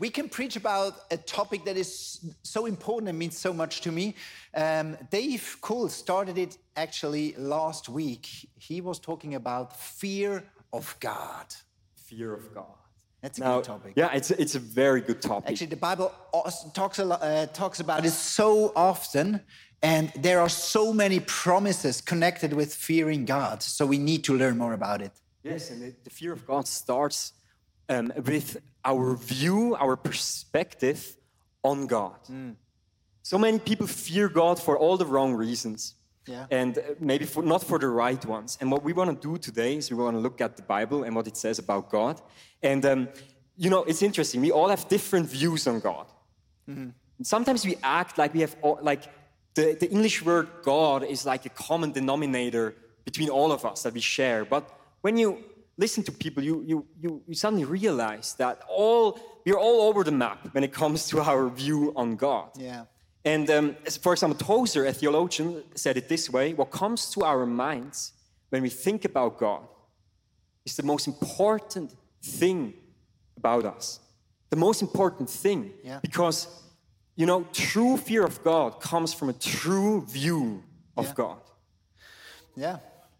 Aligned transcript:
we 0.00 0.08
can 0.08 0.28
preach 0.28 0.56
about 0.56 0.94
a 1.10 1.16
topic 1.18 1.64
that 1.66 1.76
is 1.76 2.24
so 2.42 2.66
important 2.66 3.08
and 3.10 3.18
means 3.18 3.36
so 3.38 3.52
much 3.52 3.82
to 3.82 3.92
me. 3.92 4.14
Um, 4.54 4.96
Dave 5.10 5.58
Cool 5.60 5.88
started 5.90 6.38
it 6.38 6.56
actually 6.74 7.34
last 7.36 7.88
week. 7.88 8.26
He 8.58 8.80
was 8.80 8.98
talking 8.98 9.34
about 9.34 9.76
fear 9.76 10.42
of 10.72 10.96
God. 11.00 11.46
Fear 12.06 12.32
of 12.32 12.54
God. 12.54 12.78
That's 13.20 13.38
a 13.38 13.42
Now, 13.42 13.56
good 13.56 13.64
topic. 13.64 13.92
yeah, 13.96 14.14
it's 14.14 14.30
a, 14.30 14.40
it's 14.40 14.54
a 14.54 14.58
very 14.58 15.02
good 15.02 15.20
topic. 15.20 15.50
Actually, 15.50 15.66
the 15.66 15.76
Bible 15.76 16.10
talks 16.72 16.98
a 16.98 17.04
lot, 17.04 17.22
uh, 17.22 17.46
talks 17.46 17.80
about 17.80 18.06
it 18.06 18.12
so 18.12 18.72
often, 18.74 19.42
and 19.82 20.10
there 20.16 20.40
are 20.40 20.48
so 20.48 20.94
many 20.94 21.20
promises 21.20 22.00
connected 22.00 22.54
with 22.54 22.74
fearing 22.74 23.26
God. 23.26 23.62
So 23.62 23.84
we 23.84 23.98
need 23.98 24.24
to 24.24 24.34
learn 24.34 24.56
more 24.56 24.72
about 24.72 25.02
it. 25.02 25.12
Yes, 25.42 25.70
and 25.70 25.82
the, 25.82 25.94
the 26.04 26.10
fear 26.10 26.32
of 26.32 26.46
God 26.46 26.66
starts 26.66 27.34
um, 27.90 28.10
with 28.24 28.56
our 28.84 29.16
view, 29.16 29.76
our 29.76 29.96
perspective 29.96 31.16
on 31.62 31.86
God. 31.86 32.18
So 33.22 33.38
many 33.38 33.58
people 33.58 33.86
fear 33.86 34.28
God 34.28 34.58
for 34.58 34.78
all 34.78 34.96
the 34.96 35.06
wrong 35.06 35.34
reasons. 35.34 35.94
Yeah. 36.26 36.46
And 36.50 36.78
uh, 36.78 36.82
maybe 37.00 37.24
for, 37.24 37.42
not 37.42 37.64
for 37.64 37.78
the 37.78 37.88
right 37.88 38.24
ones. 38.24 38.58
And 38.60 38.70
what 38.70 38.82
we 38.84 38.92
want 38.92 39.10
to 39.10 39.28
do 39.28 39.38
today 39.38 39.76
is 39.76 39.90
we 39.90 39.96
want 39.96 40.16
to 40.16 40.20
look 40.20 40.40
at 40.40 40.56
the 40.56 40.62
Bible 40.62 41.02
and 41.04 41.16
what 41.16 41.26
it 41.26 41.36
says 41.36 41.58
about 41.58 41.90
God. 41.90 42.20
And, 42.62 42.84
um, 42.84 43.08
you 43.56 43.70
know, 43.70 43.84
it's 43.84 44.02
interesting. 44.02 44.40
We 44.40 44.52
all 44.52 44.68
have 44.68 44.86
different 44.88 45.26
views 45.26 45.66
on 45.66 45.80
God. 45.80 46.06
And 47.18 47.26
sometimes 47.26 47.64
we 47.64 47.76
act 47.82 48.16
like 48.16 48.32
we 48.32 48.40
have, 48.40 48.54
all, 48.62 48.78
like, 48.82 49.04
the, 49.54 49.76
the 49.80 49.90
English 49.90 50.22
word 50.22 50.48
God 50.62 51.02
is 51.04 51.26
like 51.26 51.46
a 51.46 51.50
common 51.50 51.90
denominator 51.90 52.74
between 53.04 53.28
all 53.28 53.50
of 53.50 53.64
us 53.64 53.82
that 53.82 53.94
we 53.94 54.00
share. 54.00 54.44
But 54.44 54.70
when 55.00 55.16
you 55.16 55.38
listen 55.80 56.02
to 56.04 56.12
people, 56.12 56.42
you, 56.44 56.62
you, 56.70 56.86
you, 57.02 57.22
you 57.26 57.34
suddenly 57.34 57.64
realize 57.64 58.34
that 58.34 58.56
all, 58.68 59.18
we're 59.46 59.62
all 59.66 59.80
over 59.88 60.04
the 60.04 60.16
map 60.24 60.38
when 60.52 60.62
it 60.62 60.72
comes 60.72 61.08
to 61.08 61.20
our 61.20 61.48
view 61.48 61.92
on 61.96 62.16
God. 62.16 62.48
Yeah. 62.56 62.84
And 63.24 63.50
um, 63.50 63.76
for 64.02 64.12
example, 64.12 64.38
Tozer, 64.38 64.84
a 64.86 64.92
theologian, 64.92 65.62
said 65.74 65.96
it 65.96 66.06
this 66.08 66.30
way 66.30 66.54
What 66.54 66.70
comes 66.70 67.10
to 67.14 67.24
our 67.24 67.46
minds 67.46 68.12
when 68.50 68.62
we 68.62 68.70
think 68.70 69.04
about 69.04 69.38
God 69.38 69.62
is 70.64 70.76
the 70.76 70.82
most 70.82 71.06
important 71.06 71.94
thing 72.22 72.74
about 73.36 73.64
us. 73.64 74.00
The 74.50 74.56
most 74.56 74.82
important 74.82 75.30
thing. 75.30 75.72
Yeah. 75.82 76.00
Because, 76.02 76.46
you 77.16 77.26
know, 77.26 77.46
true 77.52 77.96
fear 77.96 78.24
of 78.24 78.42
God 78.42 78.80
comes 78.80 79.14
from 79.14 79.28
a 79.28 79.32
true 79.32 80.04
view 80.06 80.62
of 80.96 81.06
Yeah. 81.06 81.14
God. 81.14 81.40
Yeah, 82.56 82.78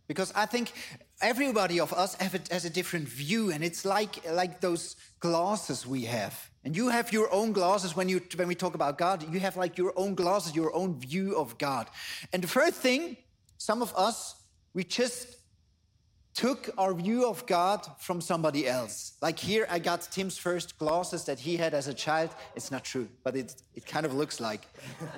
because 0.08 0.32
I 0.34 0.46
think 0.46 0.72
everybody 1.20 1.80
of 1.80 1.92
us 1.92 2.14
have 2.16 2.34
a, 2.34 2.40
has 2.52 2.64
a 2.64 2.70
different 2.70 3.08
view, 3.08 3.50
and 3.50 3.62
it's 3.64 3.84
like 3.84 4.24
like 4.30 4.60
those 4.60 4.96
glasses 5.20 5.86
we 5.86 6.04
have. 6.04 6.50
And 6.64 6.76
you 6.76 6.88
have 6.88 7.12
your 7.12 7.32
own 7.32 7.52
glasses 7.52 7.96
when 7.96 8.08
you 8.08 8.20
when 8.36 8.48
we 8.48 8.54
talk 8.54 8.74
about 8.74 8.98
God. 8.98 9.32
You 9.32 9.41
have 9.41 9.56
like 9.56 9.78
your 9.78 9.92
own 9.96 10.14
glasses, 10.14 10.54
your 10.54 10.74
own 10.74 10.98
view 10.98 11.36
of 11.36 11.56
God. 11.58 11.88
And 12.32 12.42
the 12.42 12.48
first 12.48 12.74
thing, 12.74 13.16
some 13.58 13.82
of 13.82 13.94
us 13.96 14.34
we 14.74 14.84
just 14.84 15.36
took 16.32 16.70
our 16.78 16.94
view 16.94 17.26
of 17.26 17.44
God 17.46 17.84
from 17.98 18.20
somebody 18.20 18.68
else. 18.68 19.14
Like 19.20 19.38
here, 19.38 19.66
I 19.68 19.80
got 19.80 20.02
Tim's 20.12 20.38
first 20.38 20.78
glasses 20.78 21.24
that 21.24 21.41
he 21.41 21.56
had 21.56 21.74
as 21.74 21.88
a 21.88 21.94
child. 21.94 22.30
It's 22.54 22.70
not 22.70 22.84
true, 22.84 23.08
but 23.24 23.36
it 23.36 23.54
it 23.74 23.86
kind 23.86 24.06
of 24.06 24.14
looks 24.14 24.41
like. 24.41 24.66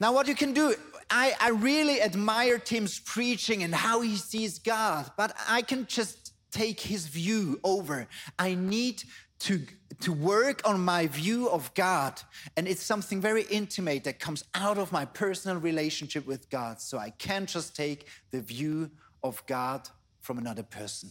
Now, 0.00 0.14
what 0.14 0.26
you 0.26 0.34
can 0.34 0.54
do, 0.54 0.74
I, 1.10 1.34
I 1.40 1.50
really 1.50 2.00
admire 2.00 2.58
Tim's 2.58 2.98
preaching 3.00 3.62
and 3.62 3.74
how 3.74 4.00
he 4.00 4.16
sees 4.16 4.58
God, 4.58 5.10
but 5.16 5.36
I 5.48 5.62
can 5.62 5.86
just 5.86 6.32
take 6.52 6.80
his 6.80 7.06
view 7.06 7.58
over. 7.64 8.06
I 8.38 8.54
need 8.54 9.02
to, 9.40 9.62
to 10.02 10.12
work 10.12 10.60
on 10.64 10.80
my 10.80 11.06
view 11.08 11.48
of 11.48 11.72
God, 11.74 12.20
and 12.56 12.68
it's 12.68 12.82
something 12.82 13.20
very 13.20 13.42
intimate 13.50 14.04
that 14.04 14.20
comes 14.20 14.44
out 14.54 14.78
of 14.78 14.92
my 14.92 15.04
personal 15.04 15.56
relationship 15.56 16.26
with 16.26 16.48
God. 16.50 16.80
So 16.80 16.98
I 16.98 17.10
can't 17.10 17.48
just 17.48 17.74
take 17.74 18.06
the 18.30 18.40
view 18.40 18.90
of 19.22 19.44
God 19.46 19.88
from 20.20 20.38
another 20.38 20.62
person. 20.62 21.10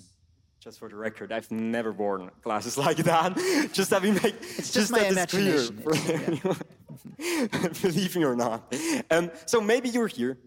Just 0.60 0.80
for 0.80 0.90
the 0.90 0.96
record, 0.96 1.32
I've 1.32 1.50
never 1.52 1.92
worn 1.92 2.30
glasses 2.42 2.78
like 2.86 2.98
that. 2.98 3.36
just 3.74 3.90
that 3.90 4.02
we 4.02 4.12
make 4.12 4.36
It's 4.58 4.72
just 4.72 4.92
my 4.92 5.00
it's 5.00 5.26
clear 5.32 5.56
imagination. 5.56 6.56
believe 7.82 8.16
me 8.16 8.24
or 8.24 8.36
not. 8.36 8.74
Um, 9.10 9.32
so 9.46 9.62
maybe 9.62 9.90
you're 9.90 10.08
here 10.08 10.38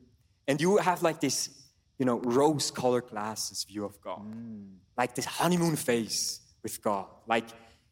and 0.46 0.60
you 0.60 0.76
have 0.78 1.02
like 1.02 1.20
this, 1.20 1.50
you 1.98 2.06
know, 2.06 2.18
rose-colored 2.20 3.08
glasses 3.08 3.64
view 3.64 3.84
of 3.84 4.00
God, 4.00 4.22
like 4.96 5.14
this 5.14 5.24
honeymoon 5.24 5.76
face 5.76 6.40
with 6.62 6.82
God. 6.82 7.06
Like, 7.26 7.46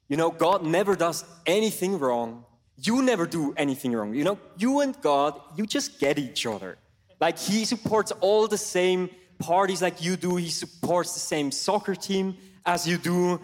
you 0.09 0.16
know, 0.16 0.31
God 0.31 0.65
never 0.65 0.97
does 0.97 1.25
anything 1.47 1.99
wrong. 1.99 2.44
You 2.76 3.03
never 3.03 3.26
do 3.26 3.54
anything 3.56 3.93
wrong. 3.93 4.15
You 4.15 4.25
know, 4.25 4.38
you 4.56 4.81
and 4.81 5.00
God, 5.00 5.41
you 5.56 5.66
just 5.66 6.00
get 6.00 6.19
each 6.19 6.47
other. 6.47 6.78
Like 7.20 7.38
He 7.38 7.65
supports 7.65 8.12
all 8.20 8.49
the 8.49 8.59
same 8.59 9.10
parties 9.38 9.82
like 9.82 10.03
you 10.03 10.16
do. 10.16 10.37
He 10.37 10.50
supports 10.50 11.15
the 11.15 11.20
same 11.20 11.50
soccer 11.50 11.94
team 11.94 12.37
as 12.66 12.87
you 12.87 12.99
do, 12.99 13.41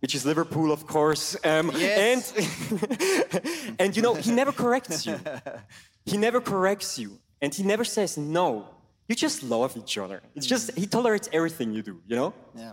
which 0.00 0.14
is 0.14 0.24
Liverpool, 0.24 0.70
of 0.72 0.86
course. 0.86 1.36
Um, 1.44 1.70
Yes. 1.74 2.32
And 2.32 3.74
and 3.80 3.96
you 3.96 4.02
know, 4.02 4.14
He 4.14 4.30
never 4.32 4.52
corrects 4.52 5.06
you. 5.06 5.18
He 6.04 6.16
never 6.16 6.40
corrects 6.40 6.98
you, 6.98 7.18
and 7.42 7.54
He 7.54 7.62
never 7.62 7.84
says 7.84 8.16
no. 8.16 8.48
You 9.08 9.14
just 9.14 9.42
love 9.42 9.74
each 9.76 9.96
other. 9.96 10.20
It's 10.34 10.46
just 10.46 10.76
He 10.76 10.86
tolerates 10.86 11.28
everything 11.32 11.72
you 11.72 11.82
do. 11.82 12.00
You 12.06 12.16
know. 12.16 12.34
Yeah. 12.54 12.72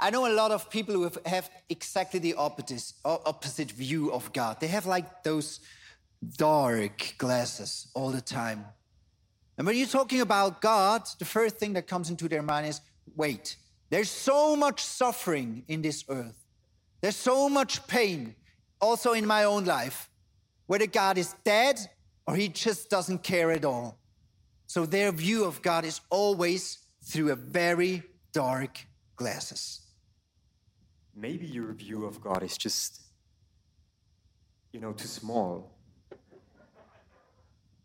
I 0.00 0.10
know 0.10 0.26
a 0.26 0.34
lot 0.34 0.50
of 0.50 0.70
people 0.70 0.94
who 0.94 1.04
have, 1.04 1.18
have 1.26 1.50
exactly 1.68 2.20
the 2.20 2.34
opposite, 2.34 2.92
opposite 3.04 3.70
view 3.70 4.12
of 4.12 4.32
God. 4.32 4.58
They 4.60 4.68
have 4.68 4.86
like 4.86 5.22
those 5.22 5.60
dark 6.36 7.14
glasses 7.18 7.88
all 7.94 8.10
the 8.10 8.22
time. 8.22 8.64
And 9.58 9.66
when 9.66 9.76
you're 9.76 9.86
talking 9.86 10.20
about 10.20 10.60
God, 10.60 11.02
the 11.18 11.24
first 11.24 11.56
thing 11.56 11.74
that 11.74 11.86
comes 11.86 12.10
into 12.10 12.28
their 12.28 12.42
mind 12.42 12.66
is 12.66 12.80
wait, 13.14 13.56
there's 13.90 14.10
so 14.10 14.56
much 14.56 14.82
suffering 14.82 15.64
in 15.68 15.82
this 15.82 16.04
earth. 16.08 16.45
There's 17.00 17.16
so 17.16 17.48
much 17.48 17.86
pain 17.86 18.34
also 18.80 19.12
in 19.12 19.26
my 19.26 19.44
own 19.44 19.64
life, 19.64 20.08
whether 20.66 20.86
God 20.86 21.18
is 21.18 21.34
dead 21.44 21.78
or 22.26 22.34
he 22.36 22.48
just 22.48 22.90
doesn't 22.90 23.22
care 23.22 23.50
at 23.52 23.64
all. 23.64 23.98
So 24.66 24.84
their 24.84 25.12
view 25.12 25.44
of 25.44 25.62
God 25.62 25.84
is 25.84 26.00
always 26.10 26.78
through 27.04 27.30
a 27.30 27.36
very 27.36 28.02
dark 28.32 28.84
glasses. 29.14 29.80
Maybe 31.14 31.46
your 31.46 31.72
view 31.72 32.04
of 32.04 32.20
God 32.20 32.42
is 32.42 32.56
just, 32.58 33.00
you 34.72 34.80
know, 34.80 34.92
too 34.92 35.06
small. 35.06 35.72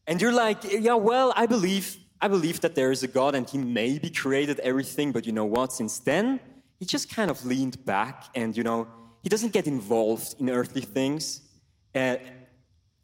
And 0.08 0.22
you're 0.22 0.34
like, 0.34 0.58
yeah, 0.64 0.96
well, 0.96 1.32
I 1.36 1.46
believe, 1.46 1.98
I 2.20 2.28
believe 2.28 2.62
that 2.62 2.76
there 2.76 2.92
is 2.92 3.04
a 3.04 3.08
God 3.08 3.36
and 3.36 3.48
he 3.50 3.58
maybe 3.58 4.10
created 4.10 4.60
everything, 4.60 5.12
but 5.12 5.26
you 5.26 5.32
know 5.32 5.46
what? 5.46 5.72
Since 5.72 6.00
then, 6.00 6.40
he 6.80 6.86
just 6.86 7.14
kind 7.14 7.30
of 7.30 7.46
leaned 7.46 7.86
back 7.86 8.26
and, 8.36 8.58
you 8.58 8.64
know, 8.64 8.88
he 9.24 9.30
doesn't 9.30 9.54
get 9.54 9.68
involved 9.68 10.36
in 10.40 10.50
earthly 10.50 10.82
things. 10.82 11.42
Uh, 11.94 12.18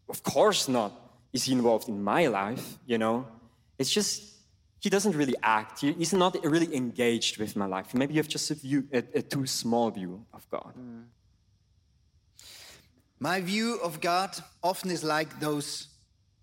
of 0.09 0.23
course 0.23 0.67
not 0.67 0.91
is 1.33 1.43
he 1.43 1.51
involved 1.51 1.87
in 1.89 2.01
my 2.03 2.27
life, 2.27 2.77
you 2.85 2.97
know. 2.97 3.27
It's 3.77 3.91
just, 3.91 4.23
he 4.79 4.89
doesn't 4.89 5.15
really 5.15 5.35
act. 5.43 5.81
He- 5.81 5.93
He's 5.93 6.13
not 6.13 6.35
really 6.43 6.73
engaged 6.75 7.37
with 7.37 7.55
my 7.55 7.65
life. 7.65 7.93
Maybe 7.93 8.13
you 8.13 8.19
have 8.19 8.27
just 8.29 8.49
a, 8.51 8.55
view, 8.55 8.87
a, 8.93 9.03
a 9.15 9.21
too 9.21 9.45
small 9.45 9.91
view 9.91 10.25
of 10.33 10.49
God. 10.49 10.73
My 13.19 13.41
view 13.41 13.79
of 13.83 13.99
God 13.99 14.31
often 14.63 14.91
is 14.91 15.03
like 15.03 15.39
those 15.39 15.87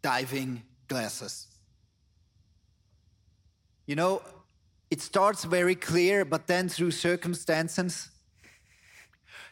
diving 0.02 0.62
glasses. 0.88 1.46
You 3.86 3.96
know, 3.96 4.22
it 4.90 5.00
starts 5.00 5.44
very 5.44 5.74
clear, 5.74 6.24
but 6.24 6.46
then 6.46 6.68
through 6.68 6.90
circumstances, 6.92 8.10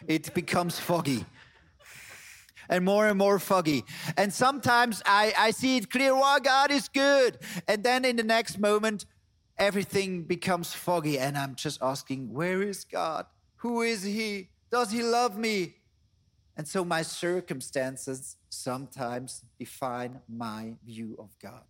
it 0.06 0.32
becomes 0.34 0.78
foggy. 0.78 1.24
And 2.68 2.84
more 2.84 3.08
and 3.08 3.18
more 3.18 3.38
foggy. 3.38 3.84
And 4.16 4.32
sometimes 4.32 5.02
I, 5.04 5.34
I 5.36 5.50
see 5.50 5.76
it 5.76 5.90
clear, 5.90 6.14
wow, 6.14 6.38
God 6.42 6.70
is 6.70 6.88
good. 6.88 7.38
And 7.68 7.82
then 7.82 8.04
in 8.04 8.16
the 8.16 8.22
next 8.22 8.58
moment, 8.58 9.04
everything 9.58 10.22
becomes 10.22 10.72
foggy. 10.72 11.18
And 11.18 11.36
I'm 11.36 11.54
just 11.54 11.82
asking, 11.82 12.32
where 12.32 12.62
is 12.62 12.84
God? 12.84 13.26
Who 13.56 13.82
is 13.82 14.04
He? 14.04 14.48
Does 14.70 14.90
He 14.90 15.02
love 15.02 15.36
me? 15.36 15.74
And 16.56 16.66
so 16.68 16.84
my 16.84 17.02
circumstances 17.02 18.36
sometimes 18.48 19.42
define 19.58 20.20
my 20.28 20.74
view 20.84 21.16
of 21.18 21.30
God. 21.42 21.64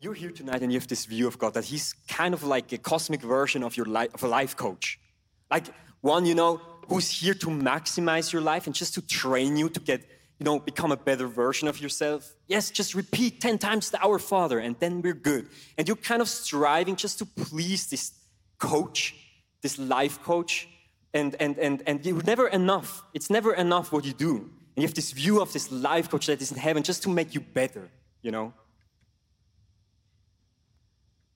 You're 0.00 0.14
here 0.14 0.30
tonight 0.30 0.62
and 0.62 0.72
you 0.72 0.78
have 0.78 0.88
this 0.88 1.06
view 1.06 1.26
of 1.26 1.38
God 1.38 1.54
that 1.54 1.64
He's 1.64 1.94
kind 2.08 2.32
of 2.32 2.44
like 2.44 2.72
a 2.72 2.78
cosmic 2.78 3.20
version 3.20 3.62
of 3.62 3.76
your 3.76 3.86
life, 3.86 4.14
of 4.14 4.22
a 4.22 4.28
life 4.28 4.56
coach. 4.56 4.98
Like 5.50 5.66
one, 6.00 6.26
you 6.26 6.34
know, 6.34 6.60
who's 6.88 7.10
here 7.10 7.34
to 7.34 7.46
maximize 7.46 8.32
your 8.32 8.42
life 8.42 8.66
and 8.66 8.74
just 8.74 8.94
to 8.94 9.02
train 9.02 9.56
you 9.56 9.68
to 9.68 9.80
get, 9.80 10.00
you 10.38 10.44
know, 10.44 10.58
become 10.58 10.92
a 10.92 10.96
better 10.96 11.26
version 11.28 11.68
of 11.68 11.80
yourself. 11.80 12.34
Yes, 12.46 12.70
just 12.70 12.94
repeat 12.94 13.40
10 13.40 13.58
times 13.58 13.90
the 13.90 14.02
Our 14.02 14.18
Father 14.18 14.58
and 14.58 14.76
then 14.78 15.02
we're 15.02 15.14
good. 15.14 15.48
And 15.76 15.86
you're 15.86 15.96
kind 15.96 16.22
of 16.22 16.28
striving 16.28 16.96
just 16.96 17.18
to 17.18 17.26
please 17.26 17.88
this 17.88 18.12
coach, 18.58 19.14
this 19.62 19.78
life 19.78 20.22
coach. 20.22 20.68
and 21.14 21.34
and 21.40 21.58
and 21.58 21.82
and 21.86 22.04
you're 22.04 22.22
never 22.22 22.48
enough. 22.48 23.02
It's 23.14 23.30
never 23.30 23.54
enough 23.54 23.92
what 23.92 24.04
you 24.04 24.12
do. 24.12 24.34
And 24.36 24.82
you 24.82 24.82
have 24.82 24.94
this 24.94 25.12
view 25.12 25.40
of 25.40 25.52
this 25.52 25.72
life 25.72 26.10
coach 26.10 26.26
that 26.26 26.40
is 26.42 26.52
in 26.52 26.58
heaven 26.58 26.82
just 26.82 27.02
to 27.04 27.08
make 27.08 27.34
you 27.34 27.40
better, 27.40 27.88
you 28.22 28.30
know. 28.30 28.52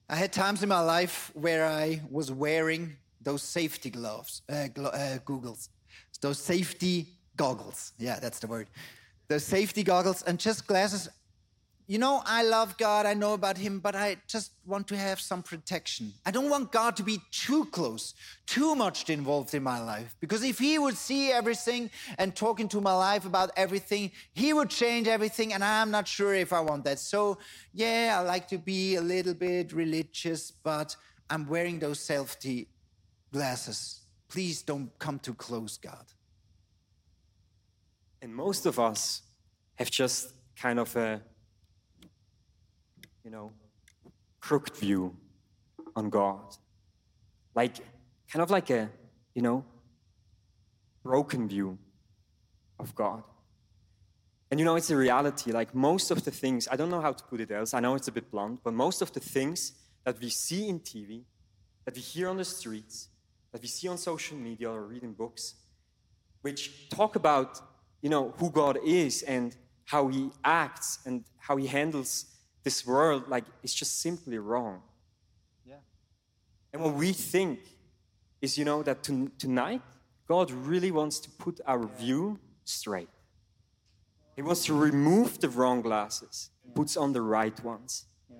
I 0.07 0.15
had 0.15 0.31
times 0.31 0.61
in 0.61 0.69
my 0.69 0.79
life 0.79 1.31
where 1.33 1.65
I 1.65 2.01
was 2.09 2.31
wearing 2.31 2.97
those 3.23 3.41
safety 3.41 3.89
gloves, 3.89 4.41
uh, 4.49 4.67
glo- 4.67 4.89
uh, 4.89 5.17
googles, 5.19 5.69
those 6.21 6.39
safety 6.39 7.07
goggles. 7.35 7.93
Yeah, 7.97 8.19
that's 8.19 8.39
the 8.39 8.47
word. 8.47 8.67
Those 9.27 9.43
safety 9.43 9.83
goggles 9.83 10.21
and 10.23 10.39
just 10.39 10.67
glasses. 10.67 11.09
You 11.85 11.97
know, 11.97 12.21
I 12.25 12.43
love 12.43 12.77
God, 12.77 13.05
I 13.05 13.13
know 13.13 13.33
about 13.33 13.57
Him, 13.57 13.79
but 13.79 13.93
I 13.93 14.15
just 14.27 14.51
want 14.65 14.87
to 14.87 14.95
have 14.95 15.19
some 15.19 15.43
protection. 15.43 16.13
I 16.25 16.31
don't 16.31 16.49
want 16.49 16.71
God 16.71 16.95
to 16.95 17.03
be 17.03 17.19
too 17.31 17.65
close, 17.65 18.13
too 18.45 18.73
much 18.73 19.09
involved 19.09 19.53
in 19.53 19.63
my 19.63 19.81
life. 19.81 20.15
Because 20.21 20.43
if 20.43 20.59
He 20.59 20.79
would 20.79 20.95
see 20.95 21.31
everything 21.31 21.89
and 22.17 22.33
talk 22.33 22.61
into 22.61 22.79
my 22.79 22.93
life 22.93 23.25
about 23.25 23.51
everything, 23.57 24.11
He 24.33 24.53
would 24.53 24.69
change 24.69 25.09
everything, 25.09 25.53
and 25.53 25.61
I'm 25.61 25.91
not 25.91 26.07
sure 26.07 26.33
if 26.33 26.53
I 26.53 26.61
want 26.61 26.85
that. 26.85 26.99
So, 26.99 27.37
yeah, 27.73 28.15
I 28.17 28.21
like 28.21 28.47
to 28.49 28.57
be 28.57 28.95
a 28.95 29.01
little 29.01 29.33
bit 29.33 29.73
religious, 29.73 30.51
but 30.51 30.95
I'm 31.29 31.47
wearing 31.47 31.79
those 31.79 31.99
safety 31.99 32.69
glasses. 33.33 34.01
Please 34.29 34.61
don't 34.61 34.89
come 34.99 35.19
too 35.19 35.33
close, 35.33 35.77
God. 35.77 36.05
And 38.21 38.33
most 38.33 38.65
of 38.65 38.79
us 38.79 39.23
have 39.75 39.91
just 39.91 40.31
kind 40.55 40.79
of 40.79 40.95
a, 40.95 41.21
you 43.25 43.31
know, 43.31 43.51
crooked 44.39 44.77
view 44.77 45.15
on 45.95 46.09
God. 46.09 46.55
Like, 47.53 47.77
kind 48.31 48.41
of 48.41 48.49
like 48.49 48.69
a, 48.69 48.89
you 49.35 49.41
know, 49.41 49.65
broken 51.03 51.47
view 51.47 51.77
of 52.79 52.95
God. 52.95 53.23
And 54.49 54.59
you 54.59 54.65
know, 54.65 54.75
it's 54.75 54.91
a 54.91 54.95
reality. 54.95 55.51
Like, 55.51 55.73
most 55.73 56.11
of 56.11 56.23
the 56.23 56.31
things, 56.31 56.67
I 56.71 56.75
don't 56.75 56.89
know 56.89 57.01
how 57.01 57.11
to 57.11 57.23
put 57.23 57.41
it 57.41 57.51
else, 57.51 57.73
I 57.73 57.79
know 57.79 57.95
it's 57.95 58.07
a 58.07 58.11
bit 58.11 58.29
blunt, 58.31 58.61
but 58.63 58.73
most 58.73 59.01
of 59.01 59.11
the 59.11 59.19
things 59.19 59.73
that 60.05 60.19
we 60.21 60.29
see 60.29 60.69
in 60.69 60.79
TV, 60.79 61.23
that 61.85 61.95
we 61.95 62.01
hear 62.01 62.29
on 62.29 62.37
the 62.37 62.45
streets, 62.45 63.09
that 63.53 63.61
we 63.61 63.69
see 63.69 63.87
on 63.87 63.97
social 63.97 64.35
media 64.37 64.69
or 64.69 64.83
read 64.83 65.03
in 65.03 65.13
books, 65.13 65.53
which 66.41 66.89
talk 66.89 67.15
about 67.15 67.61
you 68.03 68.09
know, 68.09 68.33
who 68.37 68.51
God 68.51 68.77
is 68.85 69.23
and 69.23 69.55
how 69.85 70.09
he 70.09 70.29
acts 70.43 70.99
and 71.05 71.23
how 71.39 71.55
he 71.55 71.65
handles 71.65 72.25
this 72.63 72.85
world, 72.85 73.27
like, 73.29 73.45
it's 73.63 73.73
just 73.73 74.01
simply 74.01 74.37
wrong. 74.37 74.81
Yeah. 75.65 75.75
And 76.73 76.83
what 76.83 76.93
we 76.93 77.13
think 77.13 77.59
is, 78.41 78.57
you 78.57 78.65
know, 78.65 78.83
that 78.83 79.03
to, 79.03 79.31
tonight, 79.39 79.81
God 80.27 80.51
really 80.51 80.91
wants 80.91 81.19
to 81.19 81.29
put 81.31 81.61
our 81.65 81.87
view 81.97 82.39
straight. 82.65 83.09
He 84.35 84.41
wants 84.41 84.65
to 84.65 84.73
remove 84.73 85.39
the 85.39 85.49
wrong 85.49 85.81
glasses, 85.81 86.49
puts 86.75 86.97
on 86.97 87.13
the 87.13 87.21
right 87.21 87.57
ones. 87.63 88.05
Yeah. 88.29 88.37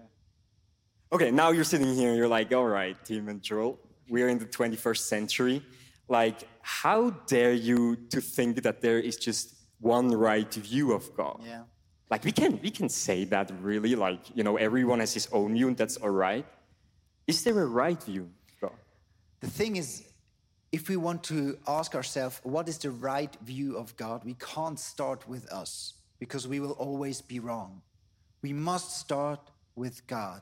Okay, 1.13 1.31
now 1.31 1.51
you're 1.51 1.63
sitting 1.63 1.94
here, 1.94 2.13
you're 2.15 2.27
like, 2.27 2.51
all 2.51 2.65
right, 2.65 2.98
Tim 3.06 3.30
and 3.30 3.42
Joel, 3.42 3.80
we're 4.13 4.30
in 4.33 4.38
the 4.44 4.50
21st 4.57 5.04
century 5.15 5.57
like 6.18 6.39
how 6.62 7.00
dare 7.33 7.56
you 7.69 7.80
to 8.13 8.19
think 8.36 8.51
that 8.68 8.77
there 8.86 9.00
is 9.10 9.15
just 9.27 9.45
one 9.95 10.07
right 10.30 10.54
view 10.71 10.88
of 10.98 11.04
god 11.21 11.38
Yeah. 11.54 11.63
like 12.13 12.24
we 12.30 12.33
can 12.42 12.51
we 12.65 12.71
can 12.80 12.89
say 13.06 13.19
that 13.33 13.48
really 13.69 13.95
like 14.07 14.21
you 14.38 14.44
know 14.48 14.56
everyone 14.68 15.00
has 15.06 15.13
his 15.19 15.27
own 15.38 15.50
view 15.57 15.68
and 15.69 15.77
that's 15.81 15.98
all 16.04 16.15
right 16.30 16.45
is 17.31 17.38
there 17.44 17.57
a 17.68 17.69
right 17.86 18.01
view 18.10 18.24
of 18.48 18.51
god 18.62 18.77
The 19.44 19.51
thing 19.60 19.74
is, 19.83 19.89
if 20.77 20.83
we 20.92 20.95
want 21.07 21.19
to 21.33 21.38
ask 21.80 21.89
ourselves, 22.00 22.36
what 22.56 22.65
is 22.71 22.77
the 22.86 22.92
right 23.12 23.33
view 23.51 23.69
of 23.81 23.88
God, 24.04 24.18
we 24.31 24.36
can't 24.54 24.80
start 24.94 25.19
with 25.33 25.45
us 25.62 25.71
because 26.24 26.44
we 26.54 26.60
will 26.63 26.75
always 26.88 27.18
be 27.33 27.38
wrong. 27.48 27.71
We 28.42 28.54
must 28.54 28.88
start 29.06 29.42
with 29.75 29.95
God. 30.07 30.42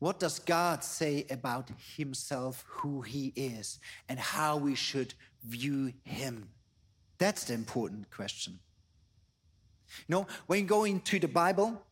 What 0.00 0.18
does 0.18 0.38
God 0.38 0.82
say 0.82 1.26
about 1.30 1.70
Himself, 1.96 2.64
who 2.66 3.02
He 3.02 3.32
is, 3.36 3.78
and 4.08 4.18
how 4.18 4.56
we 4.56 4.74
should 4.74 5.14
view 5.44 5.92
Him? 6.04 6.48
That's 7.18 7.44
the 7.44 7.54
important 7.54 8.10
question. 8.10 8.58
You 10.08 10.14
know, 10.14 10.26
when 10.46 10.60
you 10.60 10.66
go 10.66 10.84
into 10.84 11.18
the 11.18 11.28
Bible, 11.28 11.82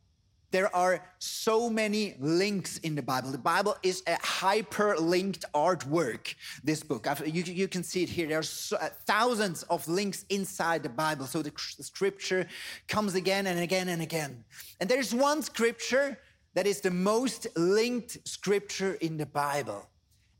there 0.50 0.74
are 0.74 1.04
so 1.18 1.68
many 1.68 2.14
links 2.18 2.78
in 2.78 2.94
the 2.94 3.02
Bible. 3.02 3.30
The 3.30 3.36
Bible 3.36 3.76
is 3.82 4.02
a 4.06 4.14
hyperlinked 4.14 5.44
artwork, 5.54 6.34
this 6.64 6.82
book. 6.82 7.06
You, 7.26 7.42
you 7.42 7.68
can 7.68 7.82
see 7.82 8.04
it 8.04 8.08
here. 8.08 8.26
There 8.26 8.38
are 8.38 8.42
so, 8.42 8.78
uh, 8.78 8.88
thousands 9.04 9.64
of 9.64 9.86
links 9.86 10.24
inside 10.30 10.82
the 10.82 10.88
Bible. 10.88 11.26
So 11.26 11.42
the, 11.42 11.52
the 11.76 11.82
scripture 11.82 12.46
comes 12.86 13.14
again 13.14 13.46
and 13.46 13.60
again 13.60 13.90
and 13.90 14.00
again. 14.00 14.44
And 14.80 14.88
there's 14.88 15.14
one 15.14 15.42
scripture 15.42 16.18
that 16.58 16.66
is 16.66 16.80
the 16.80 16.90
most 16.90 17.46
linked 17.56 18.18
scripture 18.26 18.94
in 18.94 19.16
the 19.16 19.26
Bible. 19.26 19.88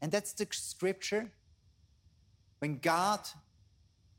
And 0.03 0.11
that's 0.11 0.32
the 0.32 0.49
scripture 0.50 1.31
when 2.59 2.79
God 2.79 3.20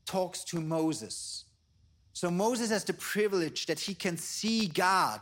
talks 0.06 0.46
to 0.46 0.62
Moses. 0.62 1.44
So 2.13 2.31
Moses 2.31 2.69
has 2.69 2.86
the 2.86 2.94
privilege 2.94 3.66
that 3.66 3.81
he 3.81 3.94
can 3.94 4.16
see 4.16 4.68
God 4.68 5.19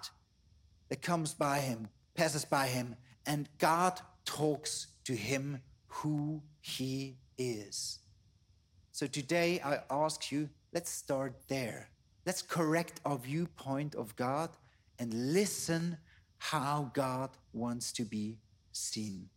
that 0.90 1.02
comes 1.02 1.34
by 1.34 1.62
him, 1.62 1.88
passes 2.14 2.46
by 2.46 2.68
him, 2.68 2.96
and 3.26 3.50
God 3.58 4.00
talks 4.24 4.86
to 5.06 5.14
him 5.14 5.60
who 5.88 6.44
he 6.62 7.18
is. 7.40 7.98
So 8.92 9.08
today 9.08 9.60
I 9.66 9.80
ask 9.90 10.32
you, 10.32 10.48
let's 10.74 10.92
start 10.92 11.34
there. 11.48 11.90
Let's 12.24 12.44
correct 12.44 13.02
our 13.04 13.18
viewpoint 13.18 13.96
of 13.96 14.16
God 14.16 14.52
and 15.00 15.34
listen 15.34 15.98
how 16.38 16.92
God 16.94 17.30
wants 17.54 17.92
to 17.94 18.04
be 18.04 18.38
seen. 18.72 19.30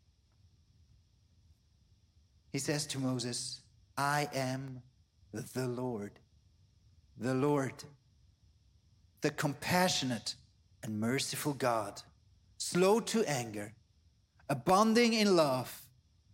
He 2.53 2.59
says 2.59 2.87
to 2.89 2.99
Moses, 2.99 3.61
I 3.97 4.29
am 4.35 4.83
the 5.33 5.69
Lord, 5.69 6.13
the 7.17 7.35
Lord, 7.35 7.85
the 9.21 9.31
compassionate 9.31 10.35
and 10.83 10.99
merciful 10.99 11.53
God, 11.53 12.03
slow 12.57 13.01
to 13.01 13.25
anger, 13.25 13.75
abounding 14.49 15.13
in 15.13 15.37
love 15.37 15.83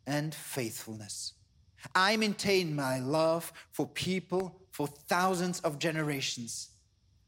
and 0.07 0.35
faithfulness. 0.35 1.35
I 1.95 2.17
maintain 2.17 2.75
my 2.75 2.99
love 2.99 3.53
for 3.73 3.87
people 3.87 4.61
for 4.70 4.87
thousands 4.87 5.61
of 5.61 5.79
generations. 5.79 6.70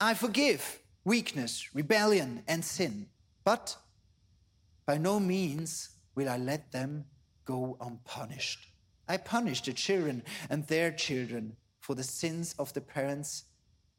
I 0.00 0.14
forgive 0.14 0.80
weakness, 1.04 1.68
rebellion, 1.74 2.42
and 2.48 2.64
sin, 2.64 3.06
but 3.48 3.78
by 4.84 4.98
no 4.98 5.18
means 5.18 5.88
will 6.14 6.28
I 6.28 6.36
let 6.36 6.70
them 6.70 7.06
go 7.46 7.78
unpunished. 7.80 8.58
I 9.08 9.16
punish 9.16 9.62
the 9.62 9.72
children 9.72 10.22
and 10.50 10.66
their 10.66 10.92
children 10.92 11.56
for 11.80 11.94
the 11.94 12.02
sins 12.02 12.54
of 12.58 12.74
the 12.74 12.82
parents 12.82 13.44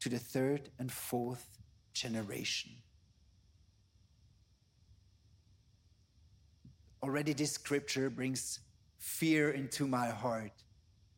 to 0.02 0.08
the 0.08 0.20
third 0.20 0.70
and 0.78 0.92
fourth 0.92 1.44
generation. 1.94 2.70
Already, 7.02 7.32
this 7.32 7.50
scripture 7.50 8.08
brings 8.08 8.60
fear 8.98 9.50
into 9.50 9.88
my 9.88 10.10
heart. 10.10 10.62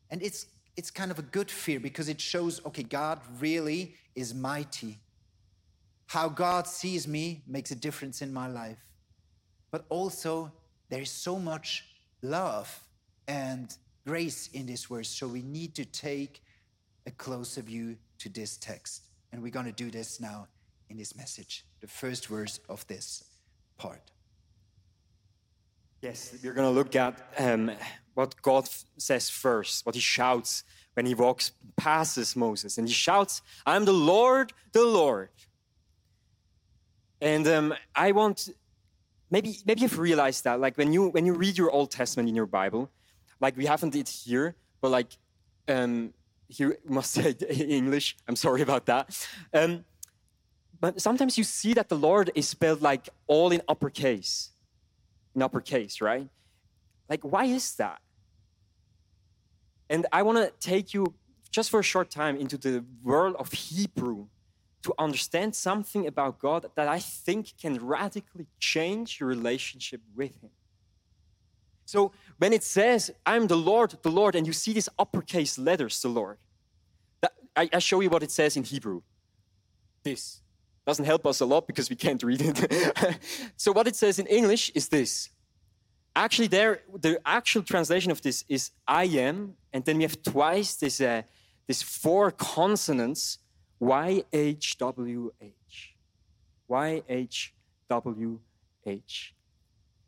And 0.09 0.23
it's, 0.23 0.47
it's 0.75 0.89
kind 0.89 1.11
of 1.11 1.19
a 1.19 1.27
good 1.37 1.51
fear 1.51 1.79
because 1.79 2.09
it 2.09 2.19
shows 2.19 2.65
okay, 2.65 2.81
God 2.81 3.19
really 3.39 3.93
is 4.15 4.33
mighty. 4.33 4.97
How 6.13 6.29
God 6.29 6.67
sees 6.67 7.07
me 7.07 7.41
makes 7.47 7.71
a 7.71 7.75
difference 7.75 8.21
in 8.21 8.31
my 8.31 8.45
life. 8.45 8.77
But 9.71 9.85
also, 9.89 10.51
there 10.89 11.01
is 11.01 11.09
so 11.09 11.39
much 11.39 11.85
love 12.21 12.69
and 13.27 13.75
grace 14.05 14.47
in 14.53 14.67
this 14.67 14.85
verse. 14.85 15.09
So 15.09 15.27
we 15.27 15.41
need 15.41 15.73
to 15.73 15.85
take 15.85 16.43
a 17.07 17.11
closer 17.11 17.63
view 17.63 17.97
to 18.19 18.29
this 18.29 18.57
text. 18.57 19.01
And 19.31 19.41
we're 19.41 19.49
going 19.49 19.65
to 19.65 19.71
do 19.71 19.89
this 19.89 20.19
now 20.19 20.47
in 20.87 20.97
this 20.97 21.15
message, 21.15 21.65
the 21.81 21.87
first 21.87 22.27
verse 22.27 22.59
of 22.69 22.85
this 22.85 23.23
part. 23.79 24.11
Yes, 26.03 26.35
we're 26.43 26.53
going 26.53 26.71
to 26.71 26.79
look 26.79 26.95
at 26.95 27.19
um, 27.39 27.71
what 28.13 28.39
God 28.43 28.69
says 28.99 29.31
first, 29.31 29.83
what 29.83 29.95
he 29.95 30.01
shouts 30.01 30.63
when 30.93 31.07
he 31.07 31.15
walks 31.15 31.53
passes 31.75 32.35
Moses. 32.35 32.77
And 32.77 32.87
he 32.87 32.93
shouts, 32.93 33.41
I'm 33.65 33.85
the 33.85 33.93
Lord, 33.93 34.53
the 34.73 34.85
Lord. 34.85 35.29
And 37.23 37.47
um, 37.47 37.73
I 37.95 38.11
want, 38.11 38.49
maybe, 39.31 39.57
maybe 39.65 39.81
you've 39.81 39.97
realized 39.97 40.43
that, 40.43 40.59
like 40.59 40.77
when 40.77 40.91
you, 40.91 41.07
when 41.07 41.25
you 41.25 41.33
read 41.33 41.57
your 41.57 41.71
Old 41.71 41.89
Testament 41.89 42.27
in 42.27 42.35
your 42.35 42.45
Bible, 42.45 42.91
like 43.39 43.55
we 43.55 43.65
haven't 43.65 43.95
it 43.95 44.09
here, 44.09 44.55
but 44.81 44.91
like 44.91 45.17
um, 45.69 46.13
here 46.49 46.77
must 46.85 47.13
say 47.13 47.31
English, 47.49 48.17
I'm 48.27 48.35
sorry 48.35 48.61
about 48.61 48.85
that. 48.87 49.27
Um, 49.53 49.85
but 50.81 51.01
sometimes 51.01 51.37
you 51.37 51.45
see 51.45 51.73
that 51.75 51.87
the 51.87 51.95
Lord 51.95 52.29
is 52.35 52.47
spelled 52.47 52.81
like 52.81 53.07
all 53.27 53.53
in 53.53 53.61
uppercase 53.69 54.49
in 55.35 55.41
uppercase, 55.41 56.01
right? 56.01 56.27
Like, 57.09 57.21
why 57.21 57.45
is 57.45 57.75
that? 57.75 57.99
And 59.89 60.05
I 60.11 60.23
want 60.23 60.37
to 60.37 60.51
take 60.65 60.93
you 60.93 61.13
just 61.51 61.69
for 61.69 61.79
a 61.79 61.83
short 61.83 62.09
time 62.09 62.35
into 62.35 62.57
the 62.57 62.83
world 63.03 63.35
of 63.37 63.51
Hebrew 63.51 64.27
to 64.83 64.93
understand 64.99 65.55
something 65.55 66.05
about 66.07 66.39
God 66.39 66.69
that 66.75 66.87
I 66.87 66.99
think 66.99 67.57
can 67.59 67.83
radically 67.85 68.47
change 68.59 69.19
your 69.19 69.29
relationship 69.29 70.01
with 70.15 70.39
Him. 70.41 70.51
So 71.85 72.11
when 72.37 72.53
it 72.53 72.63
says, 72.63 73.11
I'm 73.25 73.47
the 73.47 73.57
Lord, 73.57 73.95
the 74.01 74.11
Lord, 74.11 74.35
and 74.35 74.47
you 74.47 74.53
see 74.53 74.73
these 74.73 74.89
uppercase 74.97 75.57
letters, 75.57 76.01
the 76.01 76.09
Lord, 76.09 76.37
that, 77.21 77.33
I, 77.55 77.69
I 77.73 77.79
show 77.79 77.99
you 77.99 78.09
what 78.09 78.23
it 78.23 78.31
says 78.31 78.57
in 78.57 78.63
Hebrew. 78.63 79.01
This 80.03 80.41
doesn't 80.85 81.05
help 81.05 81.25
us 81.25 81.39
a 81.39 81.45
lot 81.45 81.67
because 81.67 81.89
we 81.89 81.95
can't 81.95 82.21
read 82.23 82.41
it. 82.41 83.19
so 83.57 83.71
what 83.71 83.87
it 83.87 83.95
says 83.95 84.19
in 84.19 84.27
English 84.27 84.71
is 84.75 84.89
this. 84.89 85.29
Actually, 86.15 86.47
there 86.47 86.81
the 86.99 87.19
actual 87.25 87.63
translation 87.63 88.11
of 88.11 88.21
this 88.21 88.43
is 88.47 88.71
I 88.87 89.05
am, 89.05 89.55
and 89.71 89.83
then 89.83 89.97
we 89.97 90.03
have 90.03 90.21
twice 90.21 90.75
this 90.75 91.01
uh, 91.01 91.23
this 91.67 91.81
four 91.81 92.29
consonants 92.29 93.39
Y 93.83 94.23
H 94.31 94.77
W 94.77 95.33
H. 95.41 95.95
Y 96.67 97.03
H 97.09 97.53
W 97.89 98.39
H. 98.85 99.35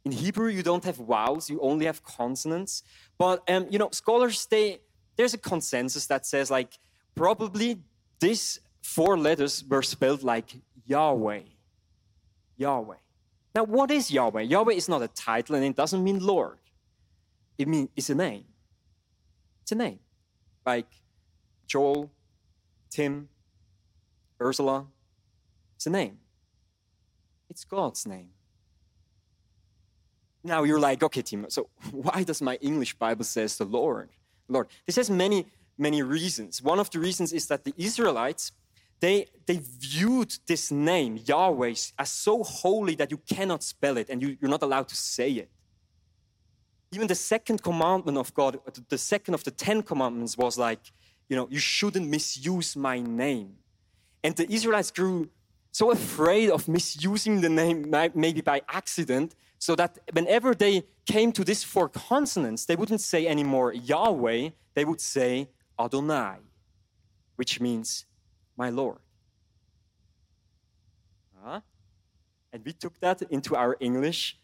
In 0.05 0.11
Hebrew, 0.11 0.49
you 0.49 0.63
don't 0.63 0.83
have 0.85 0.97
vowels, 0.97 1.49
you 1.49 1.59
only 1.59 1.85
have 1.85 2.01
consonants. 2.03 2.83
But 3.17 3.43
um, 3.49 3.67
you 3.69 3.77
know, 3.77 3.89
scholars 3.91 4.45
they 4.45 4.79
there's 5.17 5.33
a 5.33 5.37
consensus 5.37 6.05
that 6.07 6.25
says 6.25 6.49
like 6.49 6.79
probably 7.15 7.79
these 8.19 8.61
four 8.81 9.17
letters 9.17 9.63
were 9.67 9.83
spelled 9.83 10.23
like 10.23 10.55
Yahweh. 10.85 11.41
Yahweh. 12.57 12.95
Now, 13.55 13.63
what 13.63 13.91
is 13.91 14.11
Yahweh? 14.11 14.41
Yahweh 14.41 14.73
is 14.73 14.87
not 14.87 15.01
a 15.01 15.07
title 15.09 15.55
and 15.55 15.65
it 15.65 15.75
doesn't 15.75 16.03
mean 16.03 16.19
Lord. 16.19 16.59
It 17.57 17.67
means 17.67 17.89
it's 17.95 18.09
a 18.09 18.15
name. 18.15 18.45
It's 19.63 19.71
a 19.71 19.75
name. 19.75 19.99
Like 20.65 20.87
Joel, 21.67 22.11
Tim, 22.89 23.27
Ursula. 24.41 24.85
It's 25.75 25.87
a 25.87 25.89
name. 25.89 26.17
It's 27.49 27.63
God's 27.63 28.07
name. 28.07 28.29
Now 30.43 30.63
you're 30.63 30.79
like, 30.79 31.01
okay, 31.03 31.21
Tim, 31.21 31.45
so 31.49 31.69
why 31.91 32.23
does 32.23 32.41
my 32.41 32.55
English 32.61 32.93
Bible 32.95 33.25
says 33.25 33.57
the 33.57 33.65
Lord? 33.65 34.09
Lord. 34.47 34.67
This 34.85 34.95
has 34.97 35.09
many, 35.09 35.47
many 35.77 36.03
reasons. 36.03 36.61
One 36.61 36.79
of 36.79 36.89
the 36.91 36.99
reasons 36.99 37.33
is 37.33 37.47
that 37.47 37.63
the 37.63 37.73
Israelites, 37.77 38.51
they, 38.99 39.27
they 39.45 39.59
viewed 39.79 40.37
this 40.45 40.71
name, 40.71 41.19
Yahweh, 41.25 41.73
as 41.97 42.09
so 42.11 42.43
holy 42.43 42.95
that 42.95 43.11
you 43.11 43.17
cannot 43.17 43.63
spell 43.63 43.97
it 43.97 44.09
and 44.09 44.21
you, 44.21 44.37
you're 44.39 44.51
not 44.51 44.61
allowed 44.61 44.87
to 44.89 44.95
say 44.95 45.31
it. 45.31 45.49
Even 46.91 47.07
the 47.07 47.15
second 47.15 47.61
commandment 47.61 48.17
of 48.17 48.33
God, 48.33 48.59
the 48.87 48.97
second 48.97 49.33
of 49.33 49.43
the 49.43 49.51
Ten 49.51 49.81
Commandments 49.81 50.37
was 50.37 50.57
like, 50.57 50.79
you 51.27 51.35
know, 51.35 51.47
you 51.49 51.59
shouldn't 51.59 52.07
misuse 52.07 52.75
my 52.75 52.99
name. 52.99 53.55
And 54.25 54.35
the 54.35 54.51
Israelites 54.51 54.89
grew 54.89 55.29
so 55.71 55.91
afraid 55.91 56.49
of 56.49 56.67
misusing 56.67 57.41
the 57.41 57.49
name, 57.61 57.93
maybe 58.15 58.41
by 58.41 58.63
accident, 58.67 59.35
so 59.59 59.75
that 59.75 59.99
whenever 60.13 60.55
they 60.55 60.83
came 61.05 61.31
to 61.33 61.43
these 61.43 61.63
four 61.63 61.89
consonants, 61.89 62.65
they 62.65 62.75
wouldn't 62.75 63.01
say 63.01 63.27
anymore 63.27 63.71
Yahweh, 63.71 64.49
they 64.73 64.83
would 64.83 64.99
say 64.99 65.49
Adonai, 65.79 66.37
which 67.35 67.61
means 67.61 68.05
my 68.57 68.71
Lord. 68.71 68.97
Uh, 71.45 71.59
and 72.51 72.65
we 72.65 72.73
took 72.73 72.99
that 73.01 73.21
into 73.29 73.55
our 73.55 73.77
English, 73.79 74.39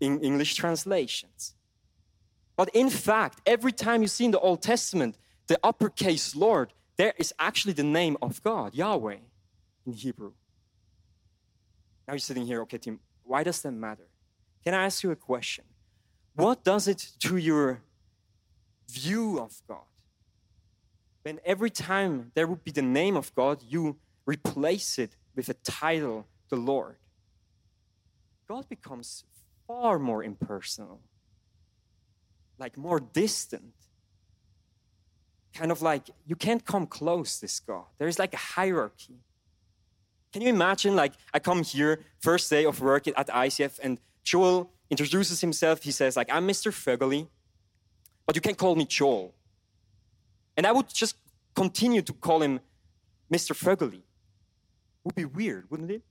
in 0.00 0.18
English 0.22 0.56
translations. 0.56 1.54
But 2.56 2.68
in 2.74 2.90
fact, 2.90 3.42
every 3.46 3.70
time 3.70 4.02
you 4.02 4.08
see 4.08 4.24
in 4.24 4.32
the 4.32 4.40
Old 4.40 4.60
Testament 4.60 5.16
the 5.46 5.60
uppercase 5.62 6.34
Lord, 6.34 6.72
there 6.96 7.14
is 7.18 7.32
actually 7.38 7.74
the 7.74 7.82
name 7.82 8.16
of 8.22 8.42
God, 8.42 8.74
Yahweh, 8.74 9.18
in 9.86 9.92
Hebrew. 9.92 10.32
Now 12.06 12.14
you're 12.14 12.18
sitting 12.18 12.46
here, 12.46 12.60
okay, 12.62 12.78
Tim, 12.78 13.00
why 13.22 13.42
does 13.42 13.62
that 13.62 13.72
matter? 13.72 14.08
Can 14.62 14.74
I 14.74 14.84
ask 14.84 15.02
you 15.02 15.10
a 15.10 15.16
question? 15.16 15.64
What 16.34 16.64
does 16.64 16.88
it 16.88 17.12
to 17.20 17.36
your 17.36 17.82
view 18.90 19.38
of 19.38 19.60
God? 19.68 19.86
When 21.22 21.40
every 21.44 21.70
time 21.70 22.32
there 22.34 22.46
would 22.46 22.64
be 22.64 22.70
the 22.70 22.82
name 22.82 23.16
of 23.16 23.34
God, 23.34 23.62
you 23.66 23.96
replace 24.26 24.98
it 24.98 25.16
with 25.34 25.48
a 25.48 25.54
title, 25.54 26.26
the 26.50 26.56
Lord. 26.56 26.96
God 28.46 28.68
becomes 28.68 29.24
far 29.66 29.98
more 29.98 30.22
impersonal, 30.22 31.00
like 32.58 32.76
more 32.76 33.00
distant. 33.00 33.74
Kind 35.54 35.70
of 35.70 35.82
like 35.82 36.10
you 36.26 36.36
can't 36.36 36.64
come 36.64 36.86
close 36.86 37.38
this 37.40 37.60
God. 37.60 37.84
There 37.98 38.08
is 38.08 38.18
like 38.18 38.34
a 38.34 38.38
hierarchy. 38.38 39.20
Can 40.32 40.42
you 40.42 40.48
imagine, 40.48 40.96
like, 40.96 41.12
I 41.32 41.38
come 41.38 41.62
here, 41.62 42.00
first 42.18 42.50
day 42.50 42.64
of 42.64 42.80
work 42.80 43.06
at 43.06 43.28
ICF, 43.28 43.78
and 43.80 44.00
Joel 44.24 44.68
introduces 44.90 45.40
himself. 45.40 45.84
He 45.84 45.92
says, 45.92 46.16
like, 46.16 46.28
I'm 46.28 46.48
Mr. 46.48 46.72
Vögeli, 46.72 47.28
but 48.26 48.34
you 48.34 48.42
can 48.42 48.56
call 48.56 48.74
me 48.74 48.84
Joel. 48.84 49.32
And 50.56 50.66
I 50.66 50.72
would 50.72 50.88
just 50.88 51.14
continue 51.54 52.02
to 52.02 52.12
call 52.12 52.42
him 52.42 52.58
Mr. 53.32 53.54
Vögeli. 53.54 54.02
Would 55.04 55.14
be 55.14 55.24
weird, 55.24 55.70
wouldn't 55.70 55.92
it? 55.92 56.02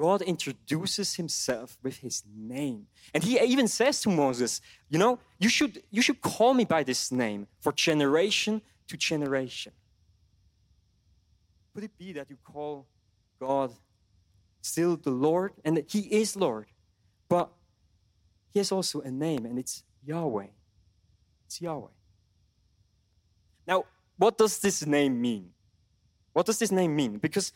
God 0.00 0.22
introduces 0.22 1.16
himself 1.16 1.76
with 1.82 1.98
his 1.98 2.22
name. 2.36 2.86
And 3.12 3.24
he 3.24 3.40
even 3.40 3.66
says 3.66 4.00
to 4.02 4.08
Moses, 4.08 4.60
you 4.88 4.98
know, 4.98 5.18
you 5.38 5.48
should, 5.48 5.82
you 5.90 6.02
should 6.02 6.20
call 6.20 6.54
me 6.54 6.64
by 6.64 6.84
this 6.84 7.10
name 7.10 7.48
for 7.60 7.72
generation 7.72 8.62
to 8.88 8.96
generation. 8.96 9.72
Could 11.78 11.84
it 11.84 11.98
be 11.98 12.12
that 12.14 12.28
you 12.28 12.36
call 12.42 12.86
God 13.40 13.70
still 14.62 14.96
the 14.96 15.10
Lord? 15.10 15.52
And 15.64 15.76
that 15.76 15.90
He 15.90 16.00
is 16.00 16.34
Lord, 16.34 16.66
but 17.28 17.50
He 18.50 18.58
has 18.58 18.72
also 18.72 19.00
a 19.00 19.10
name, 19.12 19.46
and 19.46 19.58
it's 19.58 19.84
Yahweh. 20.04 20.48
It's 21.46 21.60
Yahweh. 21.60 21.88
Now, 23.66 23.84
what 24.16 24.36
does 24.38 24.58
this 24.58 24.84
name 24.84 25.20
mean? 25.20 25.50
What 26.32 26.46
does 26.46 26.58
this 26.58 26.72
name 26.72 26.96
mean? 26.96 27.18
Because 27.18 27.52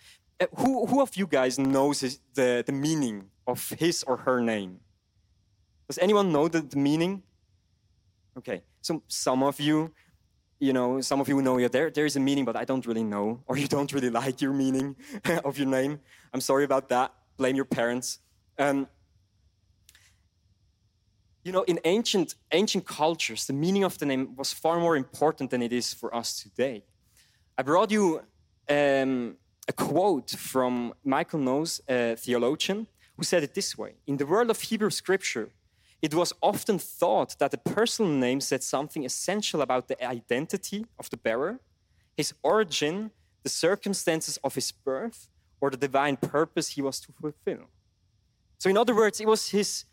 who, 0.56 0.86
who 0.86 1.00
of 1.02 1.16
you 1.16 1.26
guys 1.26 1.58
knows 1.58 2.00
his, 2.00 2.20
the, 2.34 2.62
the 2.66 2.72
meaning 2.72 3.30
of 3.46 3.68
his 3.70 4.02
or 4.04 4.18
her 4.18 4.40
name? 4.40 4.80
Does 5.88 5.98
anyone 5.98 6.32
know 6.32 6.48
the, 6.48 6.60
the 6.60 6.78
meaning? 6.78 7.22
Okay, 8.38 8.62
so 8.80 9.02
some 9.08 9.42
of 9.42 9.60
you 9.60 9.92
you 10.62 10.72
know, 10.72 11.00
some 11.00 11.20
of 11.20 11.28
you 11.28 11.42
know, 11.42 11.58
yeah, 11.58 11.66
there, 11.66 11.90
there 11.90 12.06
is 12.06 12.14
a 12.14 12.20
meaning, 12.20 12.44
but 12.44 12.54
I 12.54 12.64
don't 12.64 12.86
really 12.86 13.02
know, 13.02 13.42
or 13.48 13.58
you 13.58 13.66
don't 13.66 13.92
really 13.92 14.10
like 14.20 14.40
your 14.40 14.52
meaning 14.52 14.94
of 15.44 15.58
your 15.58 15.66
name. 15.66 15.98
I'm 16.32 16.40
sorry 16.40 16.62
about 16.62 16.88
that. 16.90 17.12
Blame 17.36 17.56
your 17.56 17.64
parents. 17.64 18.20
Um, 18.56 18.86
you 21.42 21.50
know, 21.50 21.62
in 21.62 21.80
ancient, 21.84 22.36
ancient 22.52 22.86
cultures, 22.86 23.48
the 23.48 23.52
meaning 23.52 23.82
of 23.82 23.98
the 23.98 24.06
name 24.06 24.36
was 24.36 24.52
far 24.52 24.78
more 24.78 24.96
important 24.96 25.50
than 25.50 25.62
it 25.62 25.72
is 25.72 25.92
for 25.92 26.14
us 26.14 26.40
today. 26.40 26.84
I 27.58 27.62
brought 27.64 27.90
you 27.90 28.22
um, 28.68 29.36
a 29.68 29.72
quote 29.72 30.30
from 30.30 30.94
Michael 31.04 31.38
Knowles, 31.38 31.80
a 31.88 32.16
theologian, 32.16 32.86
who 33.16 33.22
said 33.22 33.42
it 33.42 33.54
this 33.54 33.76
way 33.78 33.94
In 34.06 34.16
the 34.16 34.26
world 34.26 34.50
of 34.50 34.60
Hebrew 34.60 34.90
scripture, 34.90 35.50
it 36.00 36.14
was 36.14 36.32
often 36.42 36.78
thought 36.78 37.36
that 37.38 37.54
a 37.54 37.58
personal 37.58 38.10
name 38.10 38.40
said 38.40 38.62
something 38.62 39.04
essential 39.04 39.60
about 39.62 39.86
the 39.86 40.04
identity 40.04 40.84
of 40.98 41.08
the 41.10 41.16
bearer, 41.16 41.60
his 42.16 42.34
origin, 42.42 43.12
the 43.44 43.48
circumstances 43.48 44.36
of 44.42 44.54
his 44.56 44.72
birth, 44.72 45.28
or 45.60 45.70
the 45.70 45.76
divine 45.76 46.16
purpose 46.16 46.70
he 46.70 46.82
was 46.82 46.98
to 47.00 47.12
fulfill. 47.12 47.68
So, 48.58 48.68
in 48.68 48.76
other 48.76 48.94
words, 48.94 49.20
it 49.20 49.28
was 49.28 49.50
his 49.50 49.84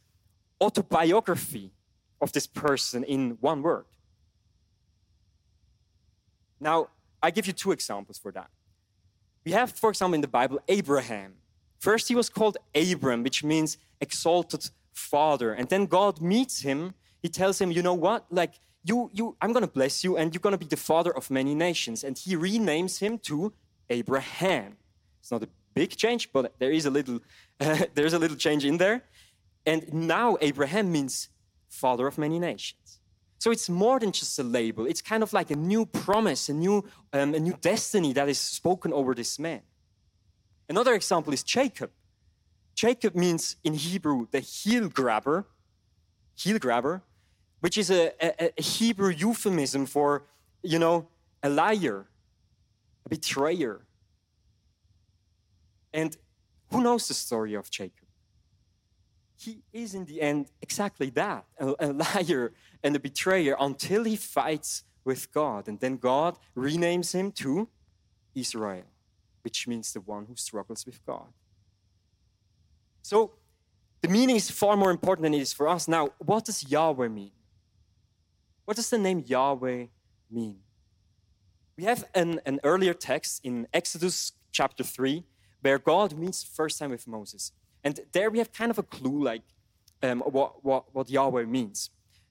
autobiography 0.59 1.71
of 2.19 2.31
this 2.31 2.47
person 2.47 3.03
in 3.03 3.37
one 3.39 3.61
word. 3.61 3.85
Now, 6.59 6.89
I 7.21 7.31
give 7.31 7.47
you 7.47 7.53
two 7.53 7.71
examples 7.71 8.17
for 8.17 8.31
that. 8.31 8.49
We 9.49 9.53
have, 9.53 9.71
for 9.71 9.89
example, 9.89 10.13
in 10.13 10.21
the 10.21 10.27
Bible, 10.27 10.59
Abraham. 10.67 11.33
First, 11.79 12.07
he 12.07 12.13
was 12.13 12.29
called 12.29 12.57
Abram, 12.75 13.23
which 13.23 13.43
means 13.43 13.79
exalted 13.99 14.69
father. 14.93 15.53
And 15.53 15.67
then 15.69 15.87
God 15.87 16.21
meets 16.21 16.61
him. 16.61 16.93
He 17.23 17.29
tells 17.29 17.59
him, 17.59 17.71
you 17.71 17.81
know 17.81 17.95
what? 17.95 18.27
Like, 18.29 18.53
you, 18.83 19.09
you, 19.11 19.35
I'm 19.41 19.51
going 19.51 19.65
to 19.65 19.73
bless 19.79 20.03
you 20.03 20.17
and 20.17 20.31
you're 20.31 20.45
going 20.47 20.53
to 20.59 20.63
be 20.65 20.67
the 20.67 20.77
father 20.77 21.09
of 21.09 21.31
many 21.31 21.55
nations. 21.55 22.03
And 22.03 22.15
he 22.15 22.35
renames 22.35 22.99
him 22.99 23.17
to 23.29 23.51
Abraham. 23.89 24.77
It's 25.19 25.31
not 25.31 25.41
a 25.41 25.49
big 25.73 25.95
change, 25.95 26.31
but 26.31 26.53
there 26.59 26.71
is 26.71 26.85
a 26.85 26.91
little, 26.91 27.19
uh, 27.59 27.85
there's 27.95 28.13
a 28.13 28.19
little 28.19 28.37
change 28.37 28.65
in 28.65 28.77
there. 28.77 29.01
And 29.65 29.91
now 29.91 30.37
Abraham 30.41 30.91
means 30.91 31.29
father 31.69 32.05
of 32.05 32.19
many 32.19 32.37
nations. 32.37 32.98
So 33.39 33.51
it's 33.51 33.69
more 33.69 33.99
than 33.99 34.11
just 34.11 34.37
a 34.37 34.43
label. 34.43 34.85
It's 34.85 35.01
kind 35.01 35.23
of 35.23 35.31
like 35.31 35.49
a 35.49 35.55
new 35.55 35.85
promise, 35.85 36.49
a 36.49 36.53
new, 36.53 36.83
um, 37.13 37.33
a 37.33 37.39
new 37.39 37.55
destiny 37.61 38.11
that 38.13 38.27
is 38.27 38.37
spoken 38.37 38.91
over 38.91 39.15
this 39.15 39.39
man. 39.39 39.61
Another 40.67 40.93
example 40.93 41.33
is 41.33 41.41
Jacob. 41.41 41.89
Jacob 42.75 43.15
means 43.15 43.55
in 43.63 43.73
Hebrew 43.73 44.27
the 44.29 44.41
heel 44.41 44.89
grabber, 44.89 45.47
heel 46.35 46.59
grabber, 46.59 47.01
which 47.61 47.77
is 47.77 47.89
a, 47.89 48.11
a, 48.21 48.51
a 48.57 48.61
Hebrew 48.61 49.09
euphemism 49.09 49.85
for, 49.85 50.25
you 50.61 50.77
know, 50.77 51.07
a 51.41 51.49
liar, 51.49 52.07
a 53.05 53.09
betrayer. 53.09 53.85
And 55.93 56.15
who 56.71 56.81
knows 56.81 57.07
the 57.07 57.13
story 57.13 57.53
of 57.53 57.71
Jacob? 57.71 58.07
He 59.37 59.61
is, 59.71 59.95
in 59.95 60.05
the 60.05 60.21
end, 60.21 60.51
exactly 60.61 61.09
that 61.11 61.45
a, 61.57 61.73
a 61.79 61.87
liar 62.03 62.53
and 62.83 62.95
a 62.95 62.99
betrayer 62.99 63.55
until 63.59 64.03
he 64.03 64.15
fights 64.15 64.83
with 65.03 65.31
God. 65.31 65.67
And 65.67 65.79
then 65.79 65.97
God 65.97 66.37
renames 66.55 67.13
him 67.13 67.31
to 67.33 67.69
Israel, 68.35 68.85
which 69.43 69.67
means 69.67 69.93
the 69.93 70.01
one 70.01 70.25
who 70.25 70.35
struggles 70.35 70.85
with 70.85 71.05
God. 71.05 71.27
So 73.01 73.33
the 74.01 74.07
meaning 74.07 74.35
is 74.35 74.49
far 74.49 74.77
more 74.77 74.91
important 74.91 75.23
than 75.23 75.33
it 75.33 75.41
is 75.41 75.53
for 75.53 75.67
us. 75.67 75.87
Now, 75.87 76.09
what 76.19 76.45
does 76.45 76.69
Yahweh 76.69 77.07
mean? 77.07 77.31
What 78.65 78.77
does 78.77 78.89
the 78.89 78.97
name 78.97 79.23
Yahweh 79.25 79.87
mean? 80.29 80.59
We 81.75 81.85
have 81.85 82.05
an, 82.13 82.39
an 82.45 82.59
earlier 82.63 82.93
text 82.93 83.41
in 83.43 83.67
Exodus 83.73 84.33
chapter 84.51 84.83
3 84.83 85.23
where 85.61 85.79
God 85.79 86.17
meets 86.17 86.43
first 86.43 86.79
time 86.79 86.91
with 86.91 87.07
Moses. 87.07 87.51
And 87.83 87.99
there 88.11 88.29
we 88.29 88.37
have 88.39 88.51
kind 88.51 88.71
of 88.71 88.77
a 88.77 88.83
clue 88.83 89.23
like 89.23 89.41
um, 90.03 90.19
what, 90.21 90.63
what, 90.63 90.93
what 90.93 91.09
Yahweh 91.09 91.45
means. 91.45 91.89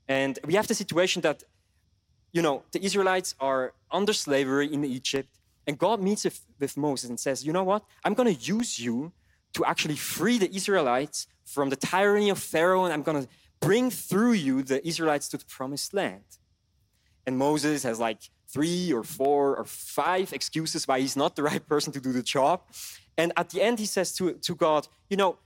And 0.08 0.38
we 0.44 0.54
have 0.54 0.66
the 0.66 0.74
situation 0.74 1.22
that, 1.22 1.42
you 2.32 2.42
know, 2.42 2.64
the 2.72 2.82
Israelites 2.82 3.34
are 3.38 3.74
under 3.90 4.12
slavery 4.12 4.72
in 4.72 4.84
Egypt, 4.84 5.28
and 5.66 5.78
God 5.78 6.00
meets 6.00 6.24
with, 6.58 6.76
Moses 6.76 7.10
and 7.10 7.20
says, 7.20 7.44
You 7.44 7.52
know 7.52 7.62
what? 7.62 7.84
I'm 8.04 8.14
going 8.14 8.34
to 8.34 8.42
use 8.42 8.78
you 8.78 9.12
to 9.52 9.64
actually 9.66 9.96
free 9.96 10.38
the 10.38 10.54
Israelites 10.54 11.26
from 11.44 11.68
the 11.68 11.76
tyranny 11.76 12.30
of 12.30 12.38
Pharaoh, 12.38 12.84
and 12.84 12.92
I'm 12.92 13.02
going 13.02 13.22
to 13.22 13.28
bring 13.60 13.90
through 13.90 14.32
you 14.32 14.62
the 14.62 14.86
Israelites 14.86 15.28
to 15.28 15.36
the 15.36 15.44
promised 15.44 15.92
land. 15.92 16.24
And 17.26 17.36
Moses 17.36 17.82
has 17.82 18.00
like 18.00 18.20
three 18.48 18.92
or 18.92 19.04
four 19.04 19.56
or 19.56 19.64
five 19.64 20.32
excuses 20.32 20.88
why 20.88 21.00
he's 21.00 21.16
not 21.16 21.36
the 21.36 21.42
right 21.42 21.66
person 21.66 21.92
to 21.92 22.00
do 22.00 22.12
the 22.12 22.22
job. 22.22 22.62
And 23.18 23.32
at 23.36 23.50
the 23.50 23.60
end, 23.60 23.78
he 23.78 23.86
says 23.86 24.14
to, 24.14 24.32
to 24.32 24.54
God, 24.54 24.88
You 25.10 25.18
know, 25.18 25.38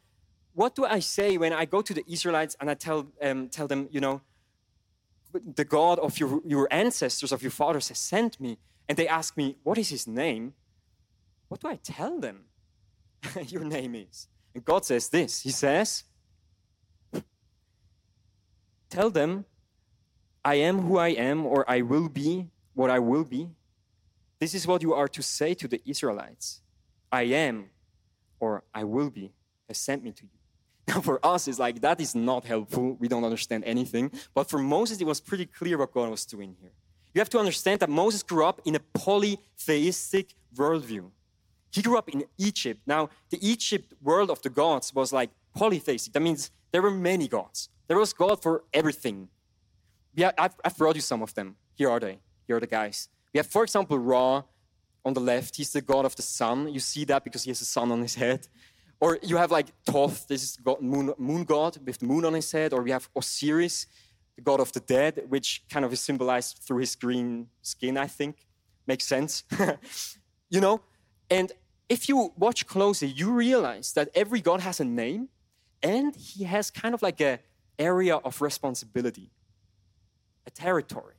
what 0.54 0.76
do 0.76 0.85
I 0.85 1.00
say 1.00 1.37
when 1.37 1.52
I 1.52 1.64
go 1.64 1.83
to 1.83 1.95
the 1.95 2.04
Israelites 2.07 2.57
and 2.61 2.71
I 2.71 2.75
tell, 2.75 3.09
um, 3.21 3.49
tell 3.49 3.66
them, 3.66 3.88
you 3.90 4.00
know, 4.00 4.21
the 5.33 5.65
God 5.65 5.99
of 5.99 6.19
your, 6.19 6.41
your 6.45 6.69
ancestors, 6.71 7.33
of 7.33 7.43
your 7.43 7.51
fathers, 7.51 7.89
has 7.89 7.99
sent 7.99 8.41
me, 8.41 8.59
and 8.89 8.99
they 8.99 9.09
ask 9.09 9.37
me, 9.37 9.57
What 9.62 9.79
is 9.79 9.89
his 9.89 10.07
name? 10.07 10.55
What 11.49 11.61
do 11.61 11.69
I 11.69 11.77
tell 11.77 12.19
them 12.19 12.45
your 13.47 13.65
name 13.65 13.95
is? 13.95 14.29
And 14.55 14.65
God 14.65 14.85
says 14.85 15.09
this 15.09 15.43
He 15.43 15.51
says, 15.51 16.05
Tell 18.91 19.11
them, 19.11 19.47
I 20.45 20.57
am 20.57 20.81
who 20.81 20.99
I 20.99 21.09
am, 21.09 21.47
or 21.47 21.69
I 21.71 21.81
will 21.81 22.09
be 22.09 22.51
what 22.75 22.91
I 22.91 22.99
will 22.99 23.25
be. 23.25 23.49
This 24.39 24.55
is 24.55 24.67
what 24.67 24.83
you 24.83 24.93
are 24.93 25.09
to 25.09 25.23
say 25.23 25.55
to 25.55 25.69
the 25.69 25.81
Israelites 25.87 26.62
I 27.11 27.23
am, 27.23 27.71
or 28.41 28.65
I 28.75 28.85
will 28.85 29.09
be, 29.09 29.33
has 29.69 29.79
sent 29.79 30.03
me 30.03 30.12
to 30.12 30.25
you. 30.25 30.42
For 31.01 31.25
us, 31.25 31.49
it's 31.49 31.59
like 31.59 31.81
that 31.81 32.01
is 32.01 32.15
not 32.15 32.45
helpful. 32.45 32.97
We 32.99 33.09
don't 33.09 33.25
understand 33.25 33.65
anything. 33.65 34.11
But 34.35 34.49
for 34.51 34.59
Moses, 34.59 35.01
it 35.01 35.07
was 35.07 35.21
pretty 35.21 35.47
clear 35.47 35.79
what 35.79 35.93
God 35.93 36.11
was 36.11 36.25
doing 36.25 36.57
here. 36.61 36.73
You 37.15 37.21
have 37.21 37.31
to 37.31 37.39
understand 37.39 37.81
that 37.81 37.91
Moses 37.91 38.23
grew 38.23 38.45
up 38.45 38.61
in 38.65 38.75
a 38.75 38.81
polytheistic 38.81 40.35
worldview. 40.57 41.11
He 41.71 41.83
grew 41.83 41.97
up 41.97 42.09
in 42.09 42.25
Egypt. 42.39 42.81
Now, 42.87 43.11
the 43.31 43.39
Egypt 43.47 43.95
world 44.03 44.31
of 44.31 44.43
the 44.43 44.51
gods 44.51 44.95
was 44.95 45.13
like 45.13 45.31
polytheistic. 45.55 46.13
That 46.13 46.21
means 46.21 46.51
there 46.71 46.83
were 46.83 46.91
many 46.91 47.29
gods. 47.29 47.69
There 47.89 47.99
was 47.99 48.13
God 48.13 48.43
for 48.43 48.65
everything. 48.73 49.29
Yeah, 50.15 50.33
I've, 50.39 50.55
I've 50.65 50.77
brought 50.77 50.97
you 50.97 51.03
some 51.03 51.23
of 51.23 51.35
them. 51.35 51.57
Here 51.75 51.91
are 51.91 52.01
they. 52.01 52.19
Here 52.47 52.57
are 52.57 52.61
the 52.61 52.67
guys. 52.67 53.09
We 53.33 53.39
have, 53.39 53.47
for 53.47 53.63
example, 53.63 53.99
Ra 53.99 54.43
on 55.05 55.15
the 55.15 55.21
left. 55.21 55.57
He's 55.57 55.73
the 55.73 55.81
god 55.81 56.05
of 56.05 56.15
the 56.17 56.23
sun. 56.23 56.73
You 56.73 56.81
see 56.81 57.05
that 57.07 57.25
because 57.25 57.45
he 57.45 57.50
has 57.50 57.61
a 57.61 57.65
sun 57.65 57.91
on 57.91 58.02
his 58.02 58.15
head. 58.15 58.47
Or 59.02 59.19
you 59.21 59.36
have 59.36 59.50
like 59.50 59.67
Thoth, 59.84 60.28
this 60.28 60.45
is 60.45 60.56
god, 60.62 60.80
moon, 60.80 61.12
moon 61.19 61.43
god 61.43 61.76
with 61.84 61.99
the 61.99 62.06
moon 62.06 62.25
on 62.25 62.34
his 62.34 62.52
head. 62.52 62.73
Or 62.73 62.82
we 62.82 62.93
have 62.93 63.08
Osiris, 63.17 63.88
the 64.36 64.43
god 64.43 64.60
of 64.60 64.71
the 64.71 64.78
dead, 64.78 65.25
which 65.28 65.65
kind 65.69 65.84
of 65.84 65.93
is 65.93 66.00
symbolized 66.00 66.58
through 66.58 66.78
his 66.78 66.95
green 66.95 67.49
skin, 67.62 67.97
I 67.97 68.06
think. 68.06 68.47
Makes 68.86 69.08
sense. 69.08 69.43
you 70.50 70.60
know? 70.60 70.82
And 71.28 71.50
if 71.88 72.08
you 72.08 72.32
watch 72.36 72.65
closely, 72.69 73.08
you 73.08 73.32
realize 73.32 73.93
that 73.95 74.08
every 74.15 74.41
god 74.41 74.60
has 74.60 74.78
a 74.78 74.84
name 74.84 75.30
and 75.82 76.15
he 76.15 76.45
has 76.45 76.71
kind 76.71 76.95
of 76.95 77.02
like 77.02 77.21
a 77.21 77.41
area 77.80 78.15
of 78.19 78.41
responsibility, 78.41 79.32
a 80.47 80.50
territory. 80.52 81.17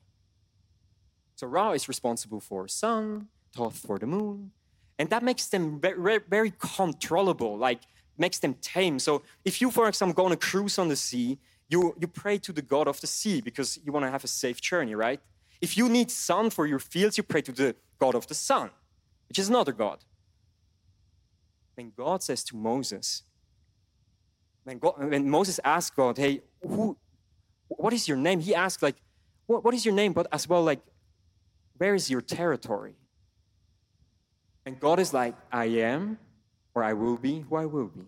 So 1.35 1.47
Ra 1.47 1.73
is 1.73 1.89
responsible 1.89 2.39
for 2.39 2.65
sun, 2.69 3.27
Thoth 3.53 3.79
for 3.79 3.99
the 3.99 4.07
moon, 4.07 4.51
and 5.03 5.09
that 5.09 5.21
makes 5.21 5.47
them 5.47 5.81
very, 5.81 6.21
very 6.29 6.53
controllable, 6.57 7.57
like 7.57 7.81
makes 8.17 8.39
them 8.39 8.53
tame. 8.61 8.99
So 8.99 9.21
if 9.43 9.59
you, 9.59 9.69
for 9.69 9.89
example, 9.89 10.13
go 10.13 10.23
on 10.27 10.31
a 10.31 10.37
cruise 10.37 10.79
on 10.79 10.87
the 10.87 10.95
sea, 10.95 11.39
you, 11.67 11.93
you 11.99 12.07
pray 12.07 12.37
to 12.37 12.53
the 12.53 12.61
God 12.61 12.87
of 12.87 13.01
the 13.01 13.07
sea 13.07 13.41
because 13.41 13.77
you 13.83 13.91
want 13.91 14.05
to 14.05 14.09
have 14.09 14.23
a 14.23 14.29
safe 14.29 14.61
journey, 14.61 14.95
right? 14.95 15.19
If 15.59 15.75
you 15.75 15.89
need 15.89 16.09
sun 16.09 16.51
for 16.51 16.65
your 16.65 16.79
fields, 16.79 17.17
you 17.17 17.23
pray 17.23 17.41
to 17.41 17.51
the 17.51 17.75
God 17.99 18.15
of 18.15 18.27
the 18.27 18.33
sun, 18.33 18.69
which 19.27 19.37
is 19.37 19.49
another 19.49 19.73
God. 19.73 19.97
When 21.75 21.91
God 21.97 22.23
says 22.23 22.41
to 22.45 22.55
Moses, 22.55 23.23
when, 24.63 24.77
God, 24.77 24.93
when 24.97 25.29
Moses 25.29 25.59
asked 25.65 25.97
God, 25.97 26.17
hey, 26.17 26.43
who, 26.61 26.95
what 27.67 27.91
is 27.91 28.07
your 28.07 28.15
name? 28.15 28.39
He 28.39 28.55
asked, 28.55 28.81
like, 28.81 28.95
what, 29.47 29.65
what 29.65 29.73
is 29.73 29.83
your 29.83 29.95
name? 29.95 30.13
But 30.13 30.27
as 30.31 30.47
well, 30.47 30.63
like, 30.63 30.79
where 31.75 31.93
is 31.93 32.09
your 32.09 32.21
territory? 32.21 32.95
And 34.65 34.79
God 34.79 34.99
is 34.99 35.13
like, 35.13 35.35
I 35.51 35.65
am, 35.65 36.17
or 36.73 36.83
I 36.83 36.93
will 36.93 37.17
be 37.17 37.41
who 37.41 37.55
I 37.55 37.65
will 37.65 37.87
be. 37.87 38.05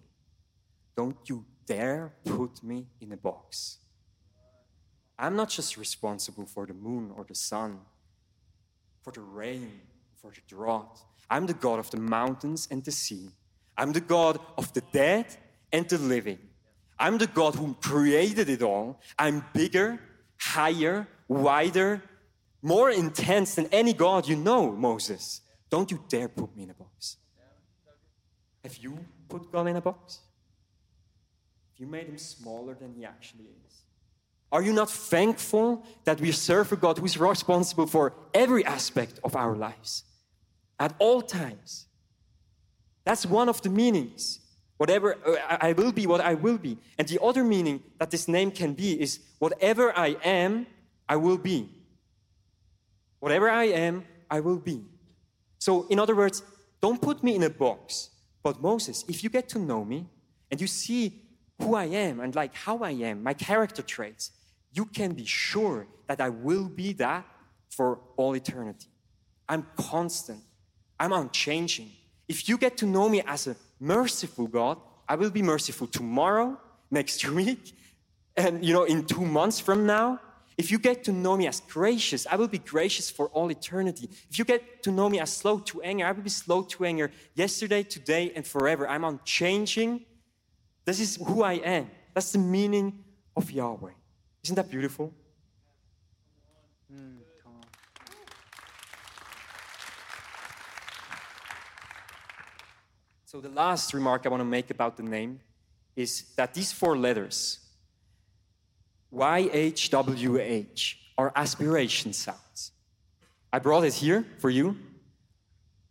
Don't 0.96 1.18
you 1.26 1.46
dare 1.66 2.14
put 2.24 2.64
me 2.64 2.88
in 3.02 3.12
a 3.12 3.18
box. 3.18 3.78
I'm 5.18 5.36
not 5.36 5.50
just 5.50 5.78
responsible 5.78 6.46
for 6.46 6.66
the 6.66 6.74
moon 6.74 7.12
or 7.16 7.26
the 7.28 7.36
sun, 7.36 7.80
for 9.02 9.12
the 9.12 9.22
rain, 9.22 9.82
for 10.16 10.32
the 10.32 10.42
drought. 10.48 11.00
I'm 11.30 11.46
the 11.46 11.54
God 11.54 11.80
of 11.80 11.90
the 11.92 12.00
mountains 12.00 12.68
and 12.70 12.84
the 12.84 12.92
sea. 12.92 13.30
I'm 13.78 13.92
the 13.92 14.02
God 14.02 14.40
of 14.58 14.74
the 14.74 14.82
dead 14.92 15.26
and 15.72 15.88
the 15.88 15.98
living. 15.98 16.40
I'm 16.98 17.18
the 17.18 17.28
God 17.28 17.56
who 17.56 17.76
created 17.82 18.50
it 18.50 18.62
all. 18.62 19.00
I'm 19.20 19.46
bigger, 19.54 20.00
higher, 20.40 21.08
wider, 21.28 22.02
more 22.62 22.90
intense 22.90 23.56
than 23.56 23.68
any 23.72 23.94
God 23.94 24.28
you 24.28 24.36
know, 24.36 24.72
Moses. 24.72 25.42
Don't 25.70 25.90
you 25.92 26.04
dare 26.08 26.28
put 26.28 26.56
me 26.56 26.64
in 26.64 26.70
a 26.70 26.74
box. 26.74 27.18
Have 28.64 28.78
you 28.78 28.98
put 29.30 29.52
God 29.52 29.68
in 29.68 29.76
a 29.76 29.82
box? 29.82 30.20
Have 31.74 31.80
you 31.80 31.88
made 31.88 32.08
him 32.08 32.18
smaller 32.18 32.74
than 32.74 32.94
he 32.94 33.06
actually 33.06 33.46
is? 33.68 33.82
Are 34.52 34.62
you 34.62 34.74
not 34.74 34.90
thankful 34.90 35.84
that 36.06 36.22
we 36.22 36.32
serve 36.32 36.72
a 36.72 36.76
God 36.76 36.98
who 36.98 37.06
is 37.06 37.18
responsible 37.18 37.88
for 37.88 38.14
every 38.34 38.64
aspect 38.66 39.20
of 39.24 39.36
our 39.36 39.56
lives 39.56 40.04
at 40.80 40.96
all 41.00 41.22
times? 41.22 41.88
That's 43.04 43.26
one 43.26 43.50
of 43.50 43.62
the 43.62 43.70
meanings. 43.70 44.40
Whatever 44.78 45.18
uh, 45.26 45.58
I 45.62 45.74
will 45.74 45.92
be, 45.92 46.08
what 46.08 46.22
I 46.22 46.34
will 46.34 46.58
be. 46.58 46.78
And 46.98 47.08
the 47.08 47.22
other 47.22 47.44
meaning 47.44 47.84
that 48.00 48.12
this 48.12 48.28
name 48.28 48.52
can 48.52 48.74
be 48.74 49.00
is 49.00 49.20
whatever 49.40 49.98
I 49.98 50.18
am, 50.24 50.68
I 51.08 51.16
will 51.18 51.38
be. 51.38 51.70
Whatever 53.20 53.50
I 53.50 53.66
am, 53.66 54.06
I 54.30 54.40
will 54.40 54.58
be. 54.58 54.84
So, 55.66 55.88
in 55.88 55.98
other 55.98 56.16
words, 56.16 56.44
don't 56.80 57.02
put 57.02 57.24
me 57.24 57.34
in 57.34 57.42
a 57.42 57.50
box. 57.50 58.12
But 58.44 58.62
Moses, 58.62 59.04
if 59.08 59.24
you 59.24 59.32
get 59.32 59.50
to 59.50 59.58
know 59.58 59.84
me 59.84 60.06
and 60.52 60.62
you 60.62 60.68
see 60.68 61.24
who 61.60 61.74
I 61.74 61.86
am 61.86 62.20
and 62.20 62.36
like 62.36 62.54
how 62.54 62.78
I 62.84 62.92
am, 62.92 63.24
my 63.24 63.34
character 63.34 63.82
traits, 63.82 64.30
you 64.74 64.86
can 64.86 65.14
be 65.14 65.26
sure 65.26 65.88
that 66.06 66.22
I 66.22 66.30
will 66.30 66.70
be 66.70 66.94
that 67.06 67.26
for 67.72 67.98
all 68.16 68.36
eternity. 68.36 68.90
I'm 69.50 69.66
constant. 69.76 70.44
I'm 71.00 71.12
unchanging. 71.12 71.90
If 72.28 72.48
you 72.48 72.60
get 72.60 72.78
to 72.78 72.86
know 72.86 73.10
me 73.10 73.24
as 73.26 73.48
a 73.48 73.56
merciful 73.80 74.46
God, 74.46 74.78
I 75.10 75.16
will 75.16 75.32
be 75.32 75.42
merciful 75.42 75.88
tomorrow, 75.88 76.60
next 76.92 77.28
week, 77.40 77.74
and 78.38 78.64
you 78.64 78.72
know, 78.72 78.84
in 78.84 79.04
two 79.06 79.26
months 79.26 79.60
from 79.60 79.88
now, 79.88 80.20
if 80.58 80.72
you 80.72 80.80
get 80.80 81.04
to 81.06 81.12
know 81.12 81.36
me 81.36 81.48
as 81.48 81.60
gracious, 81.60 82.26
I 82.30 82.38
will 82.38 82.48
be 82.48 82.60
gracious 82.60 83.10
for 83.10 83.28
all 83.30 83.52
eternity. 83.52 84.10
If 84.30 84.40
you 84.40 84.46
get 84.46 84.84
to 84.84 84.92
know 84.92 85.10
me 85.10 85.20
as 85.20 85.32
slow 85.32 85.60
to 85.60 85.82
anger, 85.82 86.06
I 86.06 86.12
will 86.14 86.24
be 86.24 86.30
slow 86.30 86.62
to 86.62 86.86
anger 86.86 87.12
yesterday, 87.34 87.84
today, 87.84 88.32
and 88.36 88.48
forever. 88.48 88.88
I'm 88.88 89.04
unchanging. 89.04 90.06
This 90.86 91.00
is 91.00 91.18
who 91.18 91.44
I 91.44 91.54
am. 91.54 91.90
That's 92.14 92.32
the 92.32 92.38
meaning 92.38 93.04
of 93.36 93.52
Yahweh. 93.52 93.92
Isn't 94.44 94.56
that 94.56 94.70
beautiful? 94.70 95.14
So, 103.26 103.42
the 103.42 103.50
last 103.50 103.94
remark 103.94 104.26
I 104.26 104.30
want 104.30 104.40
to 104.40 104.46
make 104.46 104.70
about 104.70 104.96
the 104.96 105.04
name 105.04 105.42
is 105.98 106.24
that 106.38 106.54
these 106.54 106.72
four 106.72 106.98
letters, 106.98 107.60
YHWH 109.16 110.96
are 111.18 111.32
aspiration 111.36 112.12
sounds. 112.14 112.72
I 113.54 113.60
brought 113.60 113.86
it 113.86 113.94
here 113.94 114.26
for 114.40 114.50
you. 114.50 114.76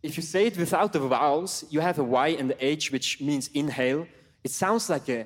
If 0.03 0.17
you 0.17 0.23
say 0.23 0.45
it 0.45 0.57
without 0.57 0.93
the 0.93 0.99
vowels, 0.99 1.65
you 1.71 1.79
have 1.79 1.97
a 1.97 2.03
Y 2.03 2.27
and 2.39 2.49
the 2.49 2.65
H, 2.65 2.91
which 2.91 3.19
means 3.19 3.49
inhale. 3.53 4.07
It 4.43 4.51
sounds 4.51 4.89
like 4.89 5.09
a 5.09 5.25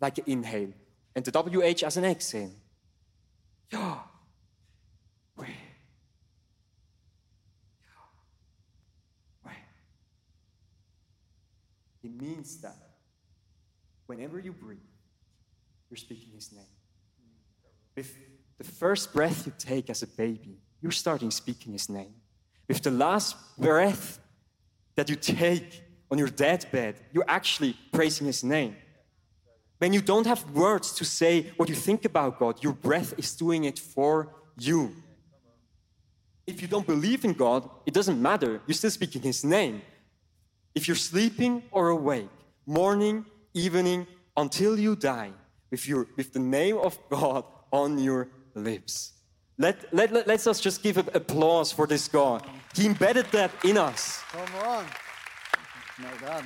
like 0.00 0.18
an 0.18 0.24
inhale, 0.26 0.72
and 1.14 1.24
the 1.24 1.32
WH 1.32 1.82
as 1.84 1.96
an 1.96 2.04
exhale. 2.04 2.50
Yeah. 3.72 3.98
It 12.08 12.22
means 12.22 12.56
that 12.62 12.76
whenever 14.06 14.38
you 14.38 14.52
breathe, 14.52 14.78
you're 15.90 15.98
speaking 15.98 16.32
his 16.34 16.52
name. 16.52 16.77
With 17.98 18.16
the 18.58 18.64
first 18.64 19.12
breath 19.12 19.44
you 19.44 19.52
take 19.58 19.90
as 19.90 20.04
a 20.04 20.06
baby, 20.06 20.60
you're 20.80 20.92
starting 20.92 21.32
speaking 21.32 21.72
his 21.72 21.88
name. 21.88 22.14
With 22.68 22.80
the 22.80 22.92
last 22.92 23.34
breath 23.58 24.20
that 24.94 25.10
you 25.10 25.16
take 25.16 25.82
on 26.08 26.16
your 26.16 26.28
deathbed, 26.28 26.94
you're 27.12 27.24
actually 27.26 27.76
praising 27.92 28.28
his 28.28 28.44
name. 28.44 28.76
When 29.78 29.92
you 29.92 30.00
don't 30.00 30.28
have 30.28 30.48
words 30.52 30.92
to 30.92 31.04
say 31.04 31.50
what 31.56 31.68
you 31.68 31.74
think 31.74 32.04
about 32.04 32.38
God, 32.38 32.62
your 32.62 32.72
breath 32.72 33.14
is 33.18 33.34
doing 33.34 33.64
it 33.64 33.80
for 33.80 34.32
you. 34.56 34.94
If 36.46 36.62
you 36.62 36.68
don't 36.68 36.86
believe 36.86 37.24
in 37.24 37.32
God, 37.32 37.68
it 37.84 37.94
doesn't 37.94 38.22
matter. 38.22 38.60
You're 38.68 38.76
still 38.82 38.92
speaking 38.92 39.22
his 39.22 39.44
name. 39.44 39.82
If 40.72 40.86
you're 40.86 41.04
sleeping 41.10 41.64
or 41.72 41.88
awake, 41.88 42.30
morning, 42.64 43.26
evening, 43.54 44.06
until 44.36 44.78
you 44.78 44.94
die, 44.94 45.32
with, 45.72 45.88
your, 45.88 46.06
with 46.16 46.32
the 46.32 46.38
name 46.38 46.78
of 46.78 46.96
God 47.10 47.44
on 47.72 47.98
your 47.98 48.28
lips. 48.54 49.12
Let, 49.58 49.92
let, 49.92 50.12
let, 50.12 50.26
let's 50.26 50.46
us 50.46 50.60
just 50.60 50.82
give 50.82 50.96
applause 50.98 51.72
for 51.72 51.86
this 51.86 52.06
God. 52.06 52.46
He 52.74 52.86
embedded 52.86 53.26
that 53.32 53.50
in 53.64 53.76
us. 53.76 54.22
Come 54.30 54.54
on. 54.64 54.84
My 55.98 56.12
God. 56.20 56.44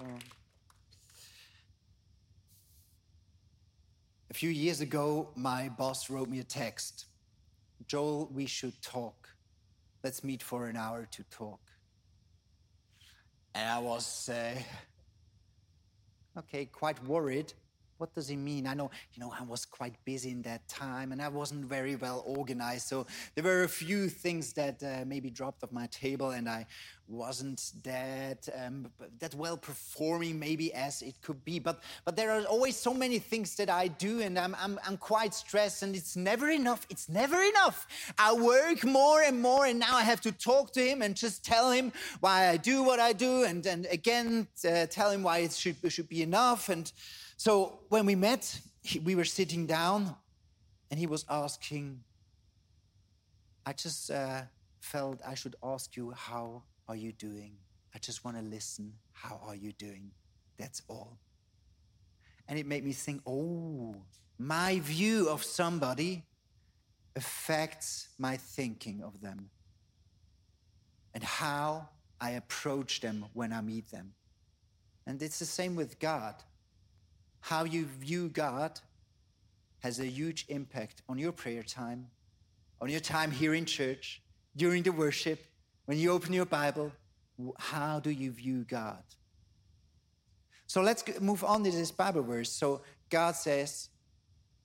Oh. 0.00 0.04
A 4.30 4.34
few 4.34 4.48
years 4.48 4.80
ago, 4.80 5.28
my 5.36 5.68
boss 5.68 6.08
wrote 6.08 6.28
me 6.28 6.38
a 6.38 6.44
text 6.44 7.06
Joel, 7.86 8.30
we 8.32 8.46
should 8.46 8.80
talk. 8.80 9.28
Let's 10.02 10.24
meet 10.24 10.42
for 10.42 10.66
an 10.66 10.76
hour 10.76 11.06
to 11.10 11.22
talk. 11.24 11.60
And 13.54 13.68
I 13.68 13.78
was, 13.78 14.30
uh, 14.30 14.54
okay, 16.38 16.64
quite 16.66 17.04
worried 17.04 17.52
what 18.02 18.12
does 18.16 18.26
he 18.26 18.34
mean? 18.34 18.66
I 18.66 18.74
know, 18.74 18.90
you 19.14 19.20
know, 19.20 19.32
I 19.38 19.44
was 19.44 19.64
quite 19.64 19.94
busy 20.04 20.32
in 20.32 20.42
that 20.42 20.66
time 20.66 21.12
and 21.12 21.22
I 21.22 21.28
wasn't 21.28 21.64
very 21.66 21.94
well 21.94 22.24
organized. 22.26 22.88
So 22.88 23.06
there 23.36 23.44
were 23.44 23.62
a 23.62 23.68
few 23.68 24.08
things 24.08 24.52
that 24.54 24.82
uh, 24.82 25.04
maybe 25.06 25.30
dropped 25.30 25.62
off 25.62 25.70
my 25.70 25.86
table 25.86 26.30
and 26.30 26.48
I 26.48 26.66
wasn't 27.08 27.72
that 27.84 28.48
um, 28.60 28.90
that 29.20 29.34
well 29.34 29.56
performing 29.56 30.38
maybe 30.38 30.72
as 30.74 31.02
it 31.02 31.14
could 31.22 31.44
be. 31.44 31.60
But 31.60 31.80
but 32.04 32.16
there 32.16 32.30
are 32.32 32.42
always 32.46 32.76
so 32.76 32.92
many 32.92 33.20
things 33.20 33.54
that 33.56 33.70
I 33.70 33.86
do 33.86 34.20
and 34.20 34.36
I'm, 34.36 34.56
I'm, 34.58 34.80
I'm 34.84 34.96
quite 34.96 35.32
stressed 35.34 35.84
and 35.84 35.94
it's 35.94 36.16
never 36.16 36.50
enough. 36.50 36.86
It's 36.90 37.08
never 37.08 37.40
enough. 37.40 37.86
I 38.18 38.32
work 38.32 38.84
more 38.84 39.22
and 39.22 39.40
more 39.40 39.66
and 39.66 39.78
now 39.78 39.94
I 39.94 40.02
have 40.02 40.20
to 40.22 40.32
talk 40.32 40.72
to 40.72 40.80
him 40.80 41.02
and 41.02 41.14
just 41.14 41.44
tell 41.44 41.70
him 41.70 41.92
why 42.18 42.48
I 42.48 42.56
do 42.56 42.82
what 42.82 42.98
I 42.98 43.12
do 43.12 43.44
and, 43.44 43.64
and 43.64 43.86
again 43.86 44.48
uh, 44.68 44.86
tell 44.86 45.10
him 45.10 45.22
why 45.22 45.38
it 45.38 45.52
should, 45.52 45.76
should 45.88 46.08
be 46.08 46.22
enough. 46.22 46.68
And 46.68 46.90
so 47.42 47.80
when 47.88 48.06
we 48.06 48.14
met, 48.14 48.60
he, 48.84 49.00
we 49.00 49.16
were 49.16 49.24
sitting 49.24 49.66
down 49.66 50.14
and 50.92 51.00
he 51.00 51.08
was 51.08 51.24
asking, 51.28 52.04
I 53.66 53.72
just 53.72 54.12
uh, 54.12 54.42
felt 54.78 55.20
I 55.26 55.34
should 55.34 55.56
ask 55.60 55.96
you, 55.96 56.12
how 56.12 56.62
are 56.86 56.94
you 56.94 57.10
doing? 57.10 57.54
I 57.92 57.98
just 57.98 58.24
want 58.24 58.36
to 58.36 58.44
listen. 58.44 58.92
How 59.10 59.40
are 59.44 59.56
you 59.56 59.72
doing? 59.72 60.12
That's 60.56 60.82
all. 60.86 61.18
And 62.46 62.60
it 62.60 62.66
made 62.66 62.84
me 62.84 62.92
think, 62.92 63.22
oh, 63.26 63.96
my 64.38 64.78
view 64.78 65.28
of 65.28 65.42
somebody 65.42 66.22
affects 67.16 68.10
my 68.18 68.36
thinking 68.36 69.02
of 69.02 69.20
them 69.20 69.50
and 71.12 71.24
how 71.24 71.88
I 72.20 72.30
approach 72.30 73.00
them 73.00 73.24
when 73.32 73.52
I 73.52 73.62
meet 73.62 73.90
them. 73.90 74.12
And 75.08 75.20
it's 75.20 75.40
the 75.40 75.44
same 75.44 75.74
with 75.74 75.98
God 75.98 76.36
how 77.42 77.64
you 77.64 77.84
view 77.84 78.28
God 78.28 78.80
has 79.80 79.98
a 79.98 80.06
huge 80.06 80.46
impact 80.48 81.02
on 81.08 81.18
your 81.18 81.32
prayer 81.32 81.62
time, 81.62 82.06
on 82.80 82.88
your 82.88 83.00
time 83.00 83.30
here 83.30 83.52
in 83.52 83.66
church, 83.66 84.22
during 84.56 84.82
the 84.82 84.92
worship, 84.92 85.44
when 85.86 85.98
you 85.98 86.12
open 86.12 86.32
your 86.32 86.46
Bible. 86.46 86.92
How 87.58 87.98
do 87.98 88.10
you 88.10 88.30
view 88.30 88.64
God? 88.64 89.02
So 90.68 90.82
let's 90.82 91.02
move 91.20 91.42
on 91.42 91.64
to 91.64 91.70
this 91.70 91.90
Bible 91.90 92.22
verse. 92.22 92.50
So 92.50 92.82
God 93.10 93.34
says, 93.34 93.88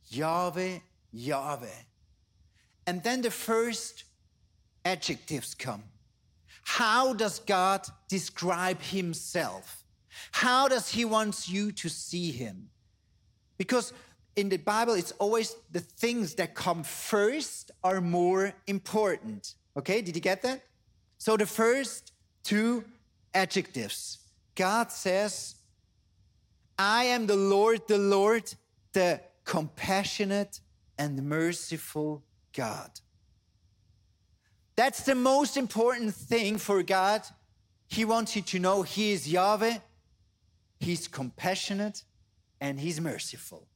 Yahweh, 0.10 0.78
Yahweh. 1.12 1.82
And 2.86 3.02
then 3.04 3.22
the 3.22 3.32
first 3.32 4.04
adjectives 4.86 5.56
come. 5.56 5.84
How 6.64 7.14
does 7.14 7.40
God 7.40 7.88
describe 8.08 8.82
himself? 8.82 9.84
How 10.32 10.68
does 10.68 10.90
he 10.90 11.06
want 11.06 11.48
you 11.48 11.72
to 11.72 11.90
see 11.90 12.32
him? 12.32 12.70
Because 13.58 13.94
in 14.36 14.50
the 14.50 14.58
Bible, 14.58 14.94
it's 14.94 15.14
always 15.14 15.56
the 15.72 15.80
things 15.80 16.36
that 16.36 16.54
come 16.54 16.84
first 16.84 17.72
are 17.84 18.02
more 18.02 18.54
important. 18.68 19.56
Okay, 19.76 20.02
did 20.02 20.16
you 20.16 20.22
get 20.22 20.42
that? 20.44 20.62
So 21.18 21.38
the 21.38 21.46
first 21.46 22.12
two 22.44 22.84
adjectives 23.34 24.20
God 24.56 24.92
says, 24.92 25.56
I 26.80 27.06
am 27.06 27.28
the 27.28 27.36
Lord, 27.36 27.88
the 27.88 27.98
Lord, 27.98 28.54
the 28.94 29.22
compassionate 29.46 30.60
and 30.98 31.24
merciful 31.24 32.24
God. 32.56 32.90
That's 34.76 35.04
the 35.04 35.16
most 35.16 35.58
important 35.58 36.14
thing 36.14 36.58
for 36.58 36.84
God. 36.84 37.22
He 37.88 38.06
wants 38.06 38.36
you 38.36 38.42
to 38.44 38.60
know 38.60 38.82
He 38.84 39.12
is 39.12 39.28
Yahweh, 39.28 39.78
He's 40.80 41.08
compassionate 41.08 42.04
and 42.62 42.80
He's 42.80 43.00
merciful. 43.00 43.68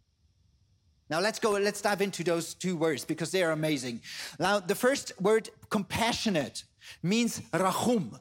Now 1.10 1.20
let's 1.20 1.40
go, 1.40 1.52
let's 1.52 1.82
dive 1.82 2.02
into 2.02 2.24
those 2.24 2.54
two 2.54 2.78
words 2.78 3.04
because 3.04 3.32
they 3.32 3.44
are 3.44 3.52
amazing. 3.52 4.02
Now, 4.40 4.62
the 4.62 4.76
first 4.76 5.12
word, 5.20 5.50
compassionate, 5.70 6.64
means 7.04 7.42
rachum 7.52 8.18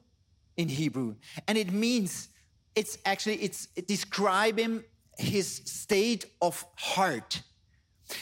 in 0.57 0.69
Hebrew. 0.69 1.14
And 1.47 1.57
it 1.57 1.73
means, 1.73 2.29
it's 2.75 2.99
actually, 3.05 3.37
it's 3.37 3.66
describing 3.87 4.83
his 5.16 5.62
state 5.64 6.25
of 6.43 6.64
heart. 6.75 7.43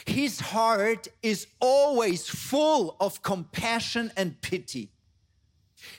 His 0.05 0.39
heart 0.39 1.07
is 1.23 1.47
always 1.59 2.27
full 2.27 2.95
of 2.99 3.23
compassion 3.23 4.11
and 4.15 4.39
pity. 4.39 4.91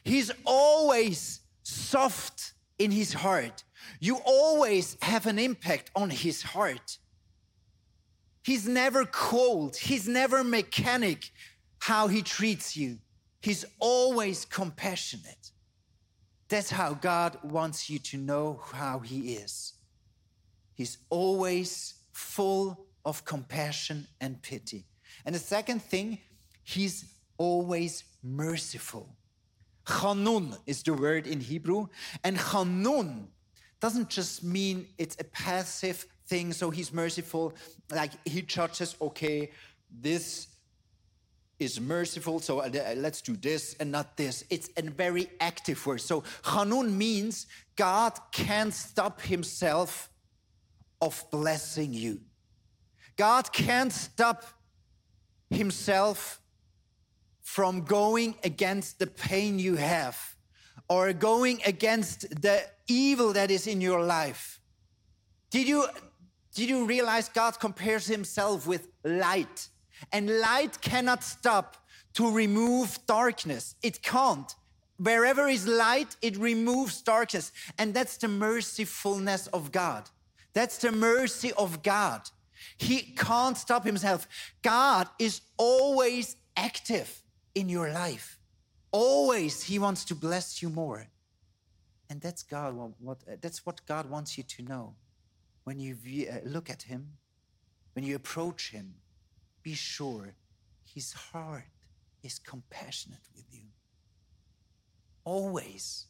He's 0.04 0.30
always 0.44 1.40
soft 1.64 2.52
in 2.78 2.92
his 2.92 3.14
heart 3.14 3.64
you 4.00 4.16
always 4.24 4.96
have 5.02 5.26
an 5.26 5.38
impact 5.38 5.90
on 5.94 6.10
his 6.10 6.42
heart. 6.42 6.98
He's 8.42 8.66
never 8.66 9.04
cold, 9.04 9.76
he's 9.76 10.08
never 10.08 10.42
mechanic 10.42 11.30
how 11.80 12.08
he 12.08 12.22
treats 12.22 12.76
you. 12.76 12.98
He's 13.40 13.64
always 13.78 14.44
compassionate. 14.44 15.50
That's 16.48 16.70
how 16.70 16.94
God 16.94 17.38
wants 17.42 17.88
you 17.88 17.98
to 18.00 18.18
know 18.18 18.60
how 18.72 18.98
he 18.98 19.34
is. 19.34 19.74
He's 20.74 20.98
always 21.08 21.94
full 22.12 22.86
of 23.04 23.24
compassion 23.24 24.06
and 24.20 24.42
pity. 24.42 24.84
And 25.24 25.34
the 25.34 25.38
second 25.38 25.82
thing, 25.82 26.18
he's 26.62 27.04
always 27.38 28.04
merciful. 28.22 29.08
Chanun 29.86 30.56
is 30.66 30.82
the 30.82 30.94
word 30.94 31.26
in 31.26 31.40
Hebrew, 31.40 31.88
and 32.22 32.36
Chanun 32.36 33.28
doesn't 33.80 34.08
just 34.08 34.44
mean 34.44 34.86
it's 34.98 35.16
a 35.18 35.24
passive 35.24 36.06
thing, 36.26 36.52
so 36.52 36.70
he's 36.70 36.92
merciful, 36.92 37.54
like 37.90 38.12
he 38.26 38.42
judges, 38.42 38.94
okay, 39.00 39.50
this 39.90 40.48
is 41.58 41.80
merciful, 41.80 42.40
so 42.40 42.60
uh, 42.60 42.70
let's 42.96 43.20
do 43.20 43.36
this 43.36 43.76
and 43.80 43.90
not 43.90 44.16
this. 44.16 44.44
It's 44.48 44.70
a 44.76 44.82
very 44.82 45.28
active 45.40 45.84
word. 45.86 46.00
So 46.00 46.24
Hanun 46.44 46.96
means 46.96 47.46
God 47.76 48.18
can't 48.32 48.72
stop 48.72 49.20
himself 49.20 50.08
of 51.00 51.24
blessing 51.30 51.92
you. 51.92 52.20
God 53.16 53.52
can't 53.52 53.92
stop 53.92 54.44
himself 55.50 56.40
from 57.42 57.82
going 57.82 58.36
against 58.44 58.98
the 58.98 59.06
pain 59.06 59.58
you 59.58 59.74
have 59.76 60.29
or 60.90 61.12
going 61.12 61.62
against 61.64 62.28
the 62.42 62.60
evil 62.88 63.32
that 63.32 63.50
is 63.50 63.66
in 63.66 63.80
your 63.80 64.02
life. 64.02 64.60
Did 65.50 65.66
you 65.68 65.86
Did 66.52 66.68
you 66.68 66.84
realize 66.84 67.28
God 67.28 67.60
compares 67.60 68.06
himself 68.06 68.66
with 68.66 68.88
light? 69.04 69.68
And 70.12 70.40
light 70.40 70.80
cannot 70.80 71.22
stop 71.22 71.76
to 72.14 72.24
remove 72.30 72.98
darkness. 73.06 73.76
It 73.82 74.02
can't. 74.02 74.52
Wherever 74.96 75.48
is 75.48 75.66
light, 75.66 76.16
it 76.20 76.36
removes 76.36 77.02
darkness. 77.02 77.52
And 77.78 77.94
that's 77.94 78.16
the 78.16 78.28
mercifulness 78.28 79.46
of 79.52 79.70
God. 79.70 80.10
That's 80.52 80.78
the 80.78 80.90
mercy 80.90 81.52
of 81.52 81.82
God. 81.82 82.22
He 82.76 83.14
can't 83.16 83.56
stop 83.56 83.84
himself. 83.84 84.26
God 84.62 85.08
is 85.18 85.40
always 85.56 86.36
active 86.56 87.22
in 87.54 87.68
your 87.68 87.92
life. 87.92 88.39
Always 88.92 89.62
he 89.62 89.78
wants 89.78 90.04
to 90.06 90.14
bless 90.14 90.62
you 90.62 90.68
more. 90.68 91.06
And 92.08 92.20
that's 92.20 92.42
God 92.42 92.74
what 92.98 93.18
that's 93.40 93.64
what 93.64 93.86
God 93.86 94.10
wants 94.10 94.36
you 94.36 94.44
to 94.44 94.62
know. 94.62 94.94
When 95.64 95.78
you 95.78 95.96
uh, 96.28 96.38
look 96.44 96.68
at 96.68 96.82
him, 96.82 97.18
when 97.94 98.04
you 98.04 98.16
approach 98.16 98.70
him, 98.70 98.94
be 99.62 99.74
sure 99.74 100.34
his 100.82 101.12
heart 101.12 101.64
is 102.22 102.38
compassionate 102.38 103.26
with 103.34 103.44
you. 103.52 103.68
Always. 105.24 106.06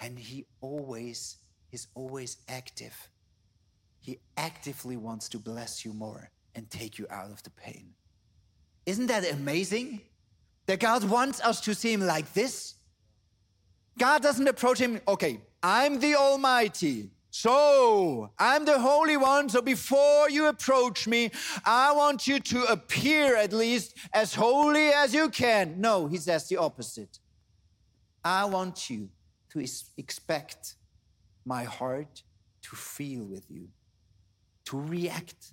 And 0.00 0.18
he 0.18 0.44
always 0.60 1.38
is 1.72 1.86
always 1.94 2.36
active. 2.48 3.08
He 4.00 4.18
actively 4.36 4.98
wants 4.98 5.28
to 5.30 5.38
bless 5.38 5.84
you 5.84 5.94
more 5.94 6.30
and 6.54 6.68
take 6.68 6.98
you 6.98 7.06
out 7.10 7.30
of 7.30 7.42
the 7.42 7.50
pain. 7.50 7.94
Isn't 8.86 9.06
that 9.06 9.30
amazing? 9.30 10.00
That 10.66 10.80
God 10.80 11.04
wants 11.04 11.40
us 11.40 11.60
to 11.62 11.74
see 11.74 11.92
him 11.92 12.00
like 12.06 12.32
this? 12.32 12.74
God 13.98 14.22
doesn't 14.22 14.48
approach 14.48 14.78
him, 14.78 15.00
okay, 15.06 15.40
I'm 15.62 16.00
the 16.00 16.14
Almighty. 16.14 17.10
So, 17.30 18.30
I'm 18.38 18.64
the 18.64 18.78
Holy 18.78 19.16
One. 19.16 19.48
So, 19.48 19.60
before 19.60 20.30
you 20.30 20.46
approach 20.46 21.08
me, 21.08 21.32
I 21.64 21.92
want 21.92 22.28
you 22.28 22.38
to 22.38 22.64
appear 22.64 23.34
at 23.34 23.52
least 23.52 23.96
as 24.12 24.34
holy 24.34 24.90
as 24.90 25.12
you 25.12 25.28
can. 25.30 25.80
No, 25.80 26.06
he 26.06 26.16
says 26.16 26.48
the 26.48 26.58
opposite. 26.58 27.18
I 28.24 28.44
want 28.44 28.88
you 28.88 29.08
to 29.50 29.66
expect 29.96 30.76
my 31.44 31.64
heart 31.64 32.22
to 32.62 32.76
feel 32.76 33.24
with 33.24 33.50
you, 33.50 33.68
to 34.66 34.78
react 34.78 35.52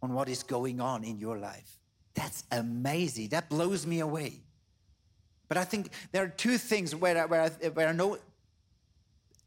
on 0.00 0.14
what 0.14 0.28
is 0.28 0.44
going 0.44 0.80
on 0.80 1.02
in 1.02 1.18
your 1.18 1.38
life. 1.38 1.78
That's 2.14 2.44
amazing. 2.50 3.28
That 3.28 3.48
blows 3.48 3.86
me 3.86 4.00
away. 4.00 4.40
But 5.48 5.58
I 5.58 5.64
think 5.64 5.90
there 6.12 6.22
are 6.22 6.28
two 6.28 6.58
things 6.58 6.94
where 6.94 7.18
I, 7.18 7.24
where 7.26 7.42
I, 7.42 7.68
where 7.68 7.88
I 7.88 7.92
know 7.92 8.18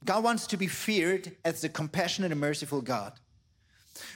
God 0.06 0.24
wants 0.24 0.48
to 0.48 0.58
be 0.58 0.68
feared 0.68 1.36
as 1.44 1.62
the 1.62 1.70
compassionate 1.70 2.32
and 2.32 2.40
merciful 2.40 2.82
God. 2.82 3.14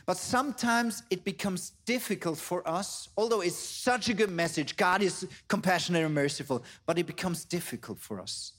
But 0.05 0.17
sometimes 0.17 1.03
it 1.09 1.23
becomes 1.23 1.71
difficult 1.85 2.37
for 2.37 2.67
us, 2.67 3.09
although 3.17 3.41
it's 3.41 3.55
such 3.57 4.09
a 4.09 4.13
good 4.13 4.29
message 4.29 4.77
God 4.77 5.01
is 5.01 5.27
compassionate 5.47 6.05
and 6.05 6.13
merciful, 6.13 6.63
but 6.85 6.99
it 6.99 7.07
becomes 7.07 7.45
difficult 7.45 7.99
for 7.99 8.19
us. 8.19 8.53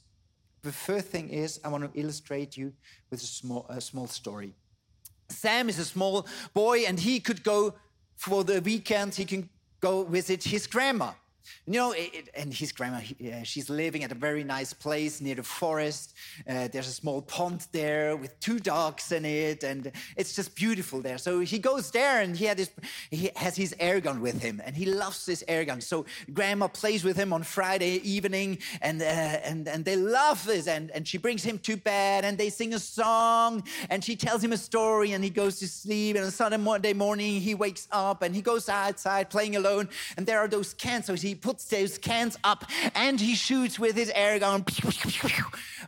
The 0.63 0.73
first 0.73 1.07
thing 1.07 1.29
is, 1.29 1.61
I 1.65 1.69
want 1.69 1.93
to 1.93 2.01
illustrate 2.01 2.57
you 2.57 2.73
with 3.11 3.23
a 3.23 3.27
small, 3.27 3.67
a 3.69 3.81
small 3.81 4.07
story. 4.07 4.55
Sam 5.29 5.69
is 5.69 5.79
a 5.79 5.85
small 5.85 6.27
boy, 6.55 6.81
and 6.87 6.99
he 6.99 7.21
could 7.21 7.43
go 7.43 7.75
for 8.15 8.45
the 8.45 8.61
weekend, 8.61 9.15
he 9.15 9.25
can 9.25 9.49
go 9.83 10.05
visit 10.05 10.45
his 10.45 10.67
grandma. 10.67 11.13
You 11.67 11.75
know, 11.75 11.93
it, 11.93 12.29
and 12.35 12.53
his 12.53 12.73
grandma, 12.73 12.99
he, 12.99 13.33
uh, 13.33 13.43
she's 13.43 13.69
living 13.69 14.05
at 14.05 14.13
a 14.13 14.15
very 14.15 14.45
nice 14.45 14.73
place 14.73 15.21
near 15.21 15.35
the 15.35 15.43
forest. 15.43 16.15
Uh, 16.49 16.69
there's 16.69 16.89
a 16.89 16.93
small 16.93 17.23
pond 17.23 17.67
there 17.73 18.17
with 18.17 18.39
two 18.41 18.59
dogs 18.59 19.13
in 19.13 19.25
it, 19.25 19.65
and 19.65 19.93
it's 20.17 20.35
just 20.35 20.55
beautiful 20.55 21.01
there. 21.01 21.19
So 21.19 21.41
he 21.41 21.59
goes 21.59 21.91
there, 21.91 22.21
and 22.21 22.37
he, 22.37 22.47
his, 22.47 22.71
he 23.11 23.31
has 23.37 23.57
his 23.57 23.75
air 23.79 24.01
gun 24.01 24.21
with 24.21 24.41
him, 24.41 24.61
and 24.65 24.77
he 24.77 24.87
loves 24.87 25.27
this 25.27 25.45
air 25.49 25.65
gun. 25.65 25.81
So 25.81 26.05
grandma 26.33 26.69
plays 26.69 27.05
with 27.05 27.17
him 27.17 27.33
on 27.33 27.43
Friday 27.43 27.97
evening, 28.09 28.59
and 28.81 29.01
uh, 29.01 29.05
and 29.05 29.69
and 29.69 29.85
they 29.85 29.97
love 29.97 30.45
this. 30.45 30.67
And 30.67 30.91
and 30.91 31.07
she 31.07 31.19
brings 31.19 31.43
him 31.43 31.59
to 31.61 31.77
bed, 31.77 32.25
and 32.25 32.39
they 32.39 32.51
sing 32.51 32.75
a 32.75 32.79
song, 32.79 33.63
and 33.91 34.05
she 34.05 34.17
tells 34.17 34.43
him 34.43 34.53
a 34.53 34.57
story, 34.57 35.13
and 35.13 35.23
he 35.25 35.31
goes 35.31 35.59
to 35.61 35.69
sleep. 35.69 36.17
And 36.17 36.25
on 36.25 36.31
Sunday 36.31 36.57
Monday 36.57 36.93
morning, 36.93 37.41
he 37.41 37.55
wakes 37.55 37.89
up, 37.91 38.23
and 38.23 38.35
he 38.35 38.43
goes 38.43 38.69
outside 38.69 39.31
playing 39.31 39.57
alone, 39.57 39.89
and 40.17 40.27
there 40.27 40.39
are 40.39 40.49
those 40.49 40.75
cans. 40.75 41.07
So 41.07 41.15
he 41.15 41.32
puts 41.35 41.53
puts 41.53 41.65
those 41.67 41.99
cans 41.99 42.39
up 42.45 42.65
and 42.95 43.21
he 43.21 43.35
shoots 43.35 43.79
with 43.79 43.95
his 43.95 44.11
air 44.15 44.39
gun. 44.39 44.65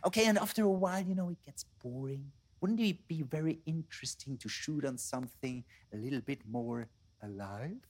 Okay, 0.05 0.25
and 0.25 0.37
after 0.37 0.63
a 0.63 0.69
while, 0.69 1.03
you 1.03 1.15
know, 1.15 1.29
it 1.29 1.37
gets 1.45 1.65
boring. 1.83 2.31
Wouldn't 2.61 2.79
it 2.79 3.07
be 3.07 3.23
very 3.23 3.59
interesting 3.65 4.37
to 4.37 4.49
shoot 4.49 4.85
on 4.85 4.97
something 4.97 5.63
a 5.93 5.97
little 5.97 6.21
bit 6.21 6.41
more 6.49 6.87
alive? 7.23 7.81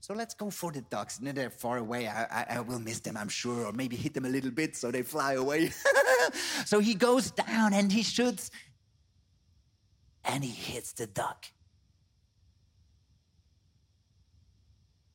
So 0.00 0.14
let's 0.14 0.34
go 0.34 0.50
for 0.50 0.72
the 0.72 0.82
ducks. 0.82 1.18
And 1.18 1.28
they're 1.28 1.50
far 1.50 1.78
away. 1.78 2.08
I, 2.08 2.24
I, 2.24 2.46
I, 2.56 2.60
will 2.60 2.78
miss 2.78 3.00
them, 3.00 3.16
I'm 3.16 3.28
sure, 3.28 3.66
or 3.66 3.72
maybe 3.72 3.96
hit 3.96 4.14
them 4.14 4.24
a 4.24 4.28
little 4.28 4.50
bit 4.50 4.76
so 4.76 4.90
they 4.90 5.02
fly 5.02 5.34
away. 5.34 5.72
so 6.64 6.78
he 6.80 6.94
goes 6.94 7.30
down 7.30 7.72
and 7.72 7.90
he 7.90 8.02
shoots 8.02 8.50
and 10.24 10.44
he 10.44 10.50
hits 10.50 10.92
the 10.92 11.06
duck. 11.06 11.46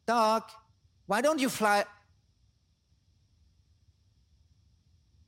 Duck, 0.06 0.52
why 1.06 1.22
don't 1.22 1.40
you 1.40 1.50
fly? 1.50 1.86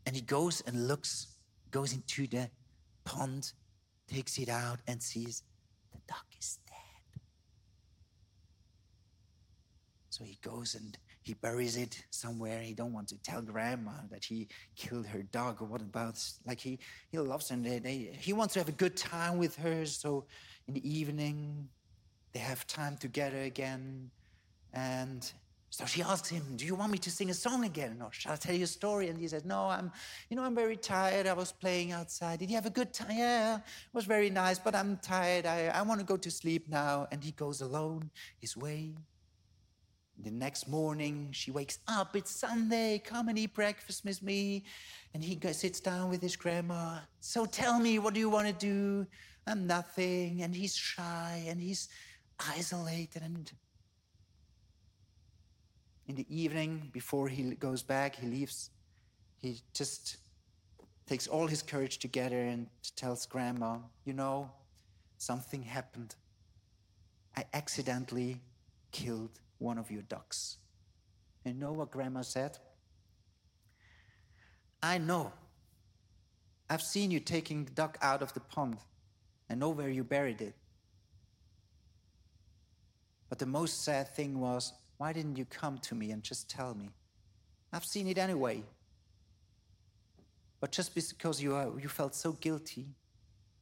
And 0.06 0.16
he 0.16 0.22
goes 0.22 0.62
and 0.68 0.88
looks, 0.88 1.28
goes 1.72 1.94
into 1.94 2.28
the 2.28 2.50
pond, 3.06 3.54
takes 4.08 4.38
it 4.38 4.50
out, 4.50 4.80
and 4.88 5.02
sees 5.02 5.44
the 5.92 6.00
duck 6.08 6.26
is 6.40 6.60
dead. 6.68 7.22
So 10.10 10.24
he 10.24 10.38
goes 10.42 10.76
and 10.76 10.98
he 11.24 11.34
buries 11.34 11.78
it 11.78 12.04
somewhere. 12.12 12.62
He 12.62 12.74
don't 12.74 12.94
want 12.94 13.08
to 13.08 13.18
tell 13.24 13.42
grandma 13.42 13.94
that 14.12 14.24
he 14.24 14.48
killed 14.76 15.08
her 15.08 15.24
dog 15.24 15.62
or 15.62 15.66
what 15.66 15.82
about 15.82 16.22
like 16.46 16.60
he 16.60 16.78
he 17.10 17.18
loves 17.18 17.50
her 17.50 17.56
and 17.56 17.66
they, 17.66 17.80
they, 17.80 18.16
he 18.20 18.34
wants 18.34 18.54
to 18.54 18.60
have 18.60 18.70
a 18.70 18.74
good 18.74 18.96
time 18.96 19.38
with 19.38 19.56
her. 19.56 19.86
So 19.86 20.26
in 20.68 20.76
the 20.76 20.88
evening 20.88 21.68
they 22.34 22.40
have 22.40 22.68
time 22.68 22.98
together 22.98 23.42
again, 23.42 24.12
and 24.74 25.32
so 25.74 25.86
she 25.86 26.04
asks 26.04 26.30
him, 26.30 26.44
Do 26.56 26.68
you 26.68 26.76
want 26.76 26.92
me 26.92 27.00
to 27.00 27.10
sing 27.10 27.32
a 27.32 27.34
song 27.34 27.66
again? 27.66 28.00
Or 28.00 28.12
shall 28.12 28.34
I 28.34 28.36
tell 28.36 28.54
you 28.54 28.66
a 28.66 28.68
story? 28.68 29.08
And 29.08 29.18
he 29.18 29.28
says, 29.28 29.44
No, 29.44 29.70
I'm, 29.70 29.92
you 30.30 30.38
know, 30.38 30.44
I'm 30.44 30.54
very 30.54 30.78
tired. 30.78 31.26
I 31.26 31.34
was 31.34 31.52
playing 31.52 31.92
outside. 31.92 32.38
Did 32.38 32.52
you 32.52 32.56
have 32.58 32.68
a 32.68 32.70
good 32.70 32.94
time? 32.94 33.08
Yeah, 33.10 33.56
it 33.56 33.62
was 33.92 34.06
very 34.06 34.30
nice, 34.30 34.60
but 34.60 34.76
I'm 34.76 34.98
tired. 34.98 35.48
I, 35.48 35.70
I 35.70 35.82
want 35.82 36.00
to 36.00 36.06
go 36.06 36.16
to 36.16 36.30
sleep 36.30 36.70
now. 36.70 37.08
And 37.12 37.24
he 37.24 37.32
goes 37.32 37.62
alone 37.62 38.12
his 38.40 38.56
way. 38.56 38.94
The 40.24 40.30
next 40.30 40.68
morning, 40.68 41.30
she 41.32 41.50
wakes 41.50 41.80
up. 41.88 42.16
It's 42.16 42.30
Sunday. 42.30 43.02
Come 43.04 43.28
and 43.30 43.40
eat 43.40 43.56
breakfast 43.56 44.06
with 44.06 44.22
me. 44.22 44.66
And 45.16 45.24
he 45.24 45.40
sits 45.54 45.80
down 45.80 46.12
with 46.12 46.22
his 46.22 46.36
grandma. 46.36 47.00
So 47.20 47.48
tell 47.48 47.80
me, 47.80 47.98
what 47.98 48.14
do 48.14 48.20
you 48.20 48.30
want 48.30 48.46
to 48.46 48.54
do? 48.54 49.08
I'm 49.48 49.66
nothing. 49.66 50.44
And 50.44 50.56
he's 50.56 50.76
shy 50.76 51.46
and 51.48 51.60
he's 51.60 51.90
isolated. 52.40 53.24
And 53.24 53.52
in 56.08 56.16
the 56.16 56.26
evening, 56.30 56.90
before 56.92 57.28
he 57.28 57.56
goes 57.56 57.82
back, 57.82 58.16
he 58.16 58.28
leaves, 58.28 58.70
he 59.42 59.62
just 59.74 60.18
takes 61.06 61.28
all 61.28 61.48
his 61.48 61.62
courage 61.62 61.98
together 61.98 62.42
and 62.42 62.68
tells 62.96 63.26
Grandma, 63.26 63.78
You 64.06 64.14
know, 64.14 64.52
something 65.18 65.64
happened. 65.64 66.16
I 67.38 67.46
accidentally 67.54 68.42
killed 68.92 69.40
one 69.58 69.78
of 69.78 69.90
your 69.90 70.04
ducks. 70.04 70.58
And 71.46 71.56
you 71.56 71.62
know 71.62 71.72
what 71.72 71.92
Grandma 71.92 72.22
said? 72.22 72.58
I 74.82 74.98
know. 74.98 75.32
I've 76.70 76.82
seen 76.82 77.12
you 77.12 77.20
taking 77.20 77.66
the 77.66 77.72
duck 77.72 77.98
out 78.02 78.22
of 78.22 78.34
the 78.34 78.40
pond. 78.40 78.78
I 79.50 79.56
know 79.56 79.70
where 79.70 79.90
you 79.90 80.04
buried 80.04 80.42
it. 80.42 80.56
But 83.30 83.40
the 83.40 83.46
most 83.46 83.84
sad 83.84 84.14
thing 84.16 84.40
was 84.40 84.74
why 85.04 85.12
didn't 85.12 85.36
you 85.36 85.44
come 85.44 85.78
to 85.80 85.96
me 85.96 86.12
and 86.12 86.24
just 86.24 86.50
tell 86.50 86.74
me? 86.74 86.88
I've 87.74 87.84
seen 87.84 88.08
it 88.08 88.18
anyway. 88.18 88.64
But 90.62 90.72
just 90.72 90.96
because 90.96 91.44
you, 91.44 91.56
are, 91.56 91.78
you 91.78 91.90
felt 91.90 92.16
so 92.16 92.32
guilty, 92.32 92.86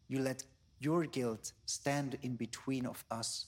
you 0.07 0.19
let 0.19 0.43
your 0.77 1.05
guilt 1.05 1.53
stand 1.65 2.19
in 2.21 2.35
between 2.35 2.85
of 2.85 3.03
us. 3.09 3.47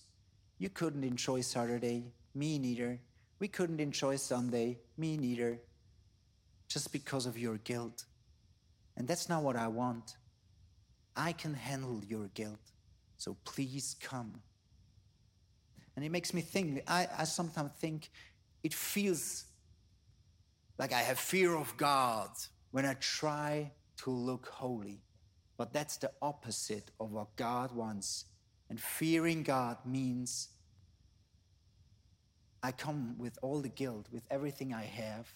You 0.58 0.70
couldn't 0.70 1.04
enjoy 1.04 1.42
Saturday, 1.42 2.06
me 2.34 2.58
neither. 2.58 3.00
We 3.38 3.48
couldn't 3.48 3.80
enjoy 3.80 4.16
Sunday, 4.16 4.80
me 4.98 5.16
neither. 5.16 5.60
Just 6.68 6.92
because 6.92 7.28
of 7.28 7.38
your 7.38 7.58
guilt. 7.58 8.06
And 8.98 9.08
that's 9.08 9.30
not 9.30 9.44
what 9.44 9.56
I 9.56 9.68
want. 9.68 10.16
I 11.16 11.32
can 11.34 11.54
handle 11.54 12.02
your 12.08 12.28
guilt. 12.34 12.72
So 13.18 13.38
please 13.46 13.96
come. 14.02 14.42
And 15.96 16.04
it 16.04 16.10
makes 16.10 16.34
me 16.34 16.42
think, 16.42 16.84
I, 16.88 17.08
I 17.18 17.24
sometimes 17.26 17.72
think 17.74 18.10
it 18.64 18.74
feels 18.74 19.46
like 20.78 20.92
I 20.92 21.02
have 21.02 21.20
fear 21.20 21.56
of 21.56 21.76
God 21.78 22.30
when 22.72 22.86
I 22.86 22.96
try 22.96 23.72
to 23.98 24.10
look 24.10 24.48
holy. 24.48 25.02
But 25.58 25.72
that's 25.72 25.98
the 25.98 26.12
opposite 26.22 26.90
of 27.00 27.12
what 27.12 27.36
God 27.36 27.72
wants. 27.76 28.26
And 28.70 28.80
fearing 28.80 29.44
God 29.44 29.78
means 29.86 30.50
I 32.64 32.72
come 32.72 33.16
with 33.20 33.38
all 33.42 33.62
the 33.62 33.70
guilt, 33.70 34.08
with 34.12 34.24
everything 34.32 34.74
I 34.74 34.84
have, 34.84 35.28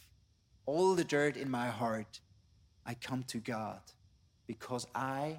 all 0.65 0.95
the 0.95 1.03
dirt 1.03 1.37
in 1.37 1.51
my 1.51 1.67
heart. 1.67 2.19
I 2.85 2.93
come 2.95 3.23
to 3.23 3.37
God 3.37 3.81
because 4.47 4.87
I 4.95 5.37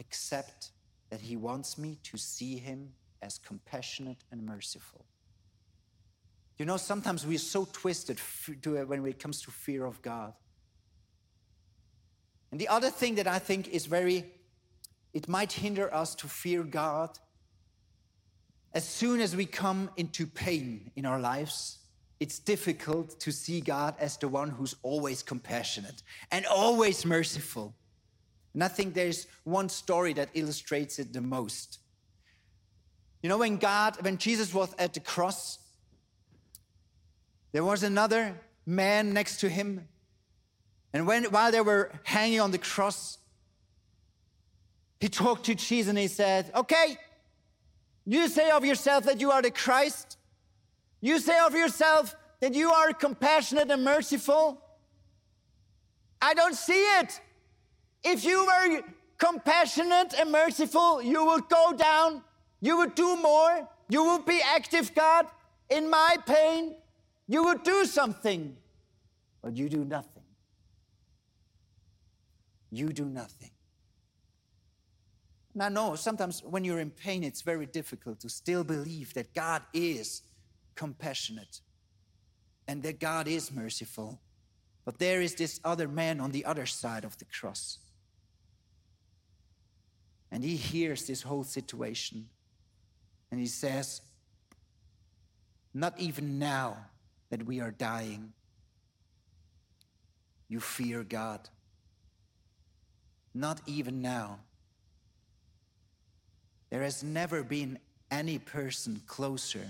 accept 0.00 0.72
that 1.08 1.20
He 1.20 1.36
wants 1.36 1.78
me 1.78 1.98
to 2.02 2.18
see 2.18 2.58
Him 2.58 2.92
as 3.22 3.38
compassionate 3.38 4.24
and 4.30 4.44
merciful. 4.44 5.04
You 6.58 6.66
know, 6.66 6.76
sometimes 6.76 7.26
we're 7.26 7.38
so 7.38 7.66
twisted 7.72 8.20
uh, 8.48 8.70
when 8.86 9.04
it 9.06 9.18
comes 9.18 9.42
to 9.42 9.50
fear 9.50 9.84
of 9.84 10.02
God. 10.02 10.34
And 12.50 12.60
the 12.60 12.68
other 12.68 12.90
thing 12.90 13.14
that 13.14 13.26
I 13.26 13.38
think 13.38 13.68
is 13.68 13.86
very, 13.86 14.26
it 15.14 15.28
might 15.28 15.52
hinder 15.52 15.92
us 15.92 16.14
to 16.16 16.28
fear 16.28 16.62
God 16.62 17.18
as 18.74 18.86
soon 18.86 19.20
as 19.20 19.34
we 19.34 19.46
come 19.46 19.90
into 19.96 20.26
pain 20.26 20.90
in 20.96 21.06
our 21.06 21.18
lives. 21.18 21.78
It's 22.20 22.38
difficult 22.38 23.18
to 23.20 23.32
see 23.32 23.60
God 23.60 23.96
as 23.98 24.16
the 24.16 24.28
one 24.28 24.50
who's 24.50 24.76
always 24.82 25.22
compassionate 25.22 26.02
and 26.30 26.46
always 26.46 27.04
merciful. 27.04 27.74
And 28.54 28.62
I 28.62 28.68
think 28.68 28.94
there's 28.94 29.26
one 29.44 29.68
story 29.68 30.12
that 30.12 30.28
illustrates 30.34 30.98
it 30.98 31.12
the 31.12 31.20
most. 31.20 31.78
You 33.22 33.28
know, 33.28 33.38
when 33.38 33.56
God, 33.56 33.96
when 34.04 34.18
Jesus 34.18 34.52
was 34.52 34.74
at 34.78 34.94
the 34.94 35.00
cross, 35.00 35.58
there 37.52 37.64
was 37.64 37.82
another 37.82 38.34
man 38.66 39.12
next 39.12 39.38
to 39.40 39.48
him. 39.48 39.86
And 40.92 41.06
when, 41.06 41.24
while 41.24 41.52
they 41.52 41.60
were 41.60 41.92
hanging 42.04 42.40
on 42.40 42.50
the 42.50 42.58
cross, 42.58 43.18
he 45.00 45.08
talked 45.08 45.46
to 45.46 45.54
Jesus 45.54 45.88
and 45.88 45.98
he 45.98 46.08
said, 46.08 46.50
Okay, 46.54 46.98
you 48.04 48.28
say 48.28 48.50
of 48.50 48.64
yourself 48.64 49.04
that 49.04 49.20
you 49.20 49.30
are 49.30 49.42
the 49.42 49.50
Christ. 49.50 50.16
You 51.00 51.18
say 51.18 51.38
of 51.38 51.54
yourself 51.54 52.14
that 52.40 52.54
you 52.54 52.70
are 52.70 52.92
compassionate 52.92 53.70
and 53.70 53.84
merciful. 53.84 54.60
I 56.20 56.34
don't 56.34 56.54
see 56.54 56.82
it. 57.00 57.20
If 58.04 58.24
you 58.24 58.46
were 58.46 58.82
compassionate 59.18 60.14
and 60.18 60.32
merciful, 60.32 61.02
you 61.02 61.24
would 61.24 61.48
go 61.48 61.72
down, 61.72 62.22
you 62.62 62.76
would 62.78 62.94
do 62.94 63.16
more, 63.16 63.68
you 63.88 64.04
would 64.04 64.24
be 64.24 64.40
active, 64.54 64.94
God, 64.94 65.26
in 65.68 65.90
my 65.90 66.16
pain, 66.24 66.76
you 67.26 67.44
would 67.44 67.64
do 67.64 67.84
something, 67.84 68.56
but 69.42 69.56
you 69.56 69.68
do 69.68 69.84
nothing. 69.84 70.22
You 72.70 72.90
do 72.90 73.04
nothing. 73.04 73.50
And 75.54 75.62
I 75.62 75.68
know 75.68 75.96
sometimes 75.96 76.42
when 76.44 76.64
you're 76.64 76.78
in 76.78 76.90
pain, 76.90 77.24
it's 77.24 77.42
very 77.42 77.66
difficult 77.66 78.20
to 78.20 78.28
still 78.28 78.62
believe 78.62 79.12
that 79.14 79.34
God 79.34 79.62
is 79.74 80.22
compassionate 80.76 81.60
and 82.68 82.82
that 82.84 83.00
God 83.00 83.26
is 83.26 83.50
merciful. 83.50 84.20
But 84.84 84.98
there 84.98 85.20
is 85.20 85.34
this 85.34 85.60
other 85.64 85.88
man 85.88 86.20
on 86.20 86.30
the 86.30 86.44
other 86.44 86.66
side 86.66 87.04
of 87.04 87.18
the 87.18 87.24
cross. 87.24 87.78
And 90.30 90.44
he 90.44 90.56
hears 90.56 91.06
this 91.06 91.22
whole 91.22 91.44
situation 91.44 92.28
and 93.32 93.40
he 93.40 93.46
says, 93.46 94.02
Not 95.72 95.98
even 95.98 96.38
now 96.38 96.76
that 97.30 97.46
we 97.46 97.60
are 97.60 97.70
dying, 97.70 98.34
you 100.48 100.60
fear 100.60 101.02
God. 101.02 101.48
Not 103.34 103.62
even 103.66 104.02
now. 104.02 104.40
There 106.68 106.82
has 106.82 107.02
never 107.02 107.42
been 107.42 107.78
any 108.10 108.38
person 108.38 109.00
closer 109.06 109.66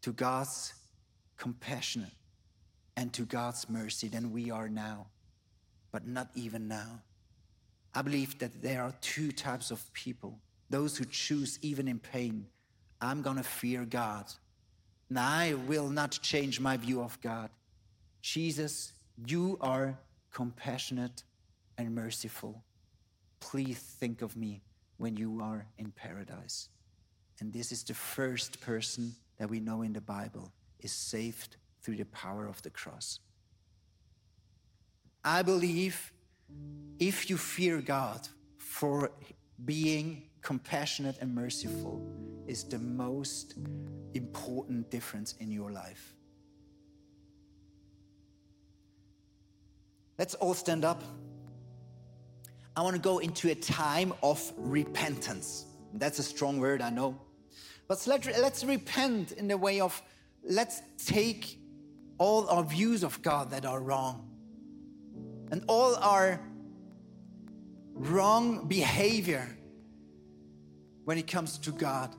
to 0.00 0.10
God's 0.10 0.74
compassion 1.38 2.10
and 2.96 3.12
to 3.12 3.22
God's 3.22 3.70
mercy 3.70 4.08
than 4.08 4.32
we 4.32 4.50
are 4.50 4.68
now, 4.68 5.06
but 5.92 6.08
not 6.08 6.28
even 6.34 6.66
now. 6.66 7.02
I 7.94 8.02
believe 8.02 8.40
that 8.40 8.62
there 8.62 8.82
are 8.82 8.94
two 9.00 9.30
types 9.30 9.70
of 9.70 9.92
people 9.92 10.40
those 10.72 10.96
who 10.96 11.04
choose, 11.04 11.58
even 11.62 11.86
in 11.86 11.98
pain, 12.00 12.46
I'm 13.00 13.22
going 13.22 13.36
to 13.36 13.42
fear 13.42 13.84
God. 13.84 14.24
And 15.08 15.18
I 15.18 15.54
will 15.66 15.88
not 15.88 16.18
change 16.22 16.58
my 16.58 16.76
view 16.76 17.02
of 17.02 17.20
God. 17.20 17.50
Jesus, 18.22 18.92
you 19.26 19.58
are 19.60 19.98
compassionate 20.32 21.22
and 21.76 21.94
merciful. 21.94 22.64
Please 23.38 23.78
think 23.78 24.22
of 24.22 24.34
me 24.34 24.62
when 24.96 25.16
you 25.16 25.40
are 25.42 25.66
in 25.76 25.90
paradise. 25.90 26.68
And 27.40 27.52
this 27.52 27.70
is 27.70 27.82
the 27.82 27.94
first 27.94 28.60
person 28.60 29.14
that 29.38 29.50
we 29.50 29.60
know 29.60 29.82
in 29.82 29.92
the 29.92 30.00
Bible 30.00 30.52
is 30.80 30.92
saved 30.92 31.56
through 31.82 31.96
the 31.96 32.06
power 32.06 32.46
of 32.46 32.62
the 32.62 32.70
cross. 32.70 33.18
I 35.24 35.42
believe 35.42 36.12
if 36.98 37.28
you 37.28 37.36
fear 37.36 37.80
God 37.80 38.28
for 38.58 39.10
being 39.64 40.22
compassionate 40.42 41.16
and 41.20 41.34
merciful 41.34 42.02
is 42.46 42.64
the 42.64 42.78
most 42.78 43.54
important 44.14 44.90
difference 44.90 45.34
in 45.38 45.50
your 45.50 45.70
life. 45.70 46.14
Let's 50.18 50.34
all 50.34 50.54
stand 50.54 50.84
up. 50.84 51.02
I 52.76 52.82
want 52.82 52.96
to 52.96 53.02
go 53.02 53.18
into 53.18 53.50
a 53.50 53.54
time 53.54 54.12
of 54.22 54.52
repentance. 54.56 55.66
That's 55.94 56.18
a 56.18 56.22
strong 56.22 56.58
word, 56.58 56.82
I 56.82 56.90
know. 56.90 57.18
But 57.88 58.06
let's, 58.06 58.26
let's 58.26 58.64
repent 58.64 59.32
in 59.32 59.48
the 59.48 59.56
way 59.56 59.80
of 59.80 60.00
let's 60.48 60.82
take 61.04 61.58
all 62.18 62.48
our 62.48 62.64
views 62.64 63.04
of 63.04 63.20
God 63.22 63.50
that 63.50 63.64
are 63.64 63.80
wrong 63.80 64.28
and 65.50 65.64
all 65.68 65.96
our 65.96 66.40
wrong 67.94 68.66
behavior 68.68 69.58
when 71.04 71.18
it 71.18 71.26
comes 71.26 71.58
to 71.58 71.72
God 71.72 72.14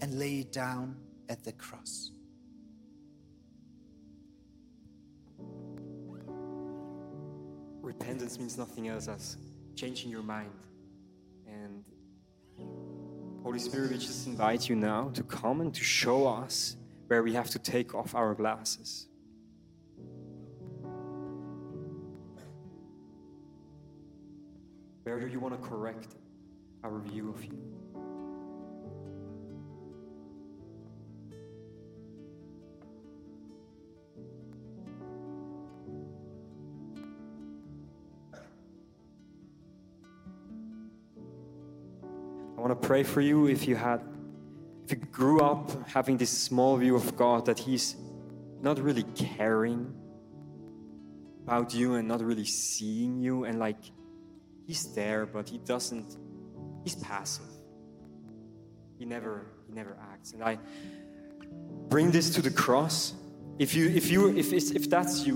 and 0.00 0.18
lay 0.18 0.40
it 0.40 0.52
down 0.52 0.96
at 1.28 1.44
the 1.44 1.52
cross. 1.52 2.10
Repentance 7.80 8.38
means 8.38 8.56
nothing 8.56 8.88
else 8.88 9.08
as 9.08 9.36
changing 9.74 10.10
your 10.10 10.22
mind. 10.22 10.50
And 11.46 11.84
Holy 13.42 13.58
Spirit, 13.58 13.90
we 13.90 13.98
just 13.98 14.26
invite 14.26 14.68
you 14.68 14.76
now 14.76 15.10
to 15.14 15.22
come 15.22 15.60
and 15.60 15.74
to 15.74 15.84
show 15.84 16.26
us 16.26 16.76
where 17.08 17.22
we 17.22 17.32
have 17.34 17.50
to 17.50 17.58
take 17.58 17.94
off 17.94 18.14
our 18.14 18.34
glasses. 18.34 19.08
Where 25.02 25.18
do 25.18 25.26
you 25.26 25.40
want 25.40 25.60
to 25.60 25.68
correct 25.68 26.14
our 26.84 27.00
view 27.00 27.28
of 27.28 27.44
you? 27.44 27.81
Want 42.62 42.80
to 42.80 42.86
pray 42.86 43.02
for 43.02 43.20
you 43.20 43.48
if 43.48 43.66
you 43.66 43.74
had, 43.74 44.00
if 44.84 44.92
you 44.92 44.98
grew 45.10 45.40
up 45.40 45.88
having 45.88 46.16
this 46.16 46.30
small 46.30 46.76
view 46.76 46.94
of 46.94 47.16
God 47.16 47.44
that 47.46 47.58
He's 47.58 47.96
not 48.60 48.78
really 48.78 49.02
caring 49.16 49.92
about 51.42 51.74
you 51.74 51.94
and 51.94 52.06
not 52.06 52.22
really 52.22 52.44
seeing 52.44 53.18
you, 53.18 53.42
and 53.42 53.58
like 53.58 53.82
He's 54.64 54.94
there, 54.94 55.26
but 55.26 55.48
He 55.48 55.58
doesn't, 55.58 56.16
He's 56.84 56.94
passive. 56.94 57.50
He 58.96 59.06
never, 59.06 59.46
He 59.66 59.74
never 59.74 59.96
acts. 60.12 60.32
And 60.32 60.44
I 60.44 60.56
bring 61.88 62.12
this 62.12 62.30
to 62.36 62.42
the 62.42 62.50
cross. 62.50 63.14
If 63.58 63.74
you, 63.74 63.88
if 63.88 64.08
you, 64.08 64.36
if, 64.36 64.52
if 64.52 64.88
that's 64.88 65.26
you, 65.26 65.34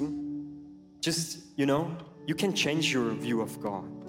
just, 1.01 1.41
you 1.57 1.67
know, 1.67 1.91
you 2.25 2.37
can 2.37 2.55
change 2.55 2.93
your 2.93 3.11
view 3.11 3.41
of 3.41 3.61
God. 3.61 4.06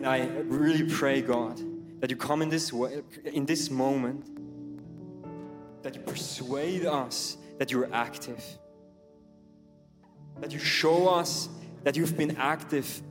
And 0.00 0.08
I 0.08 0.26
really 0.46 0.88
pray, 0.88 1.20
God, 1.20 1.60
that 2.00 2.08
you 2.08 2.16
come 2.16 2.40
in 2.40 2.48
this 2.48 2.72
way, 2.72 3.02
in 3.22 3.44
this 3.44 3.70
moment, 3.70 4.24
that 5.82 5.94
you 5.94 6.00
persuade 6.00 6.86
us 6.86 7.36
that 7.58 7.70
you're 7.70 7.92
active, 7.92 8.42
that 10.40 10.52
you 10.52 10.58
show 10.58 11.06
us 11.08 11.50
that 11.84 11.96
you've 11.96 12.16
been 12.16 12.38
active 12.38 13.02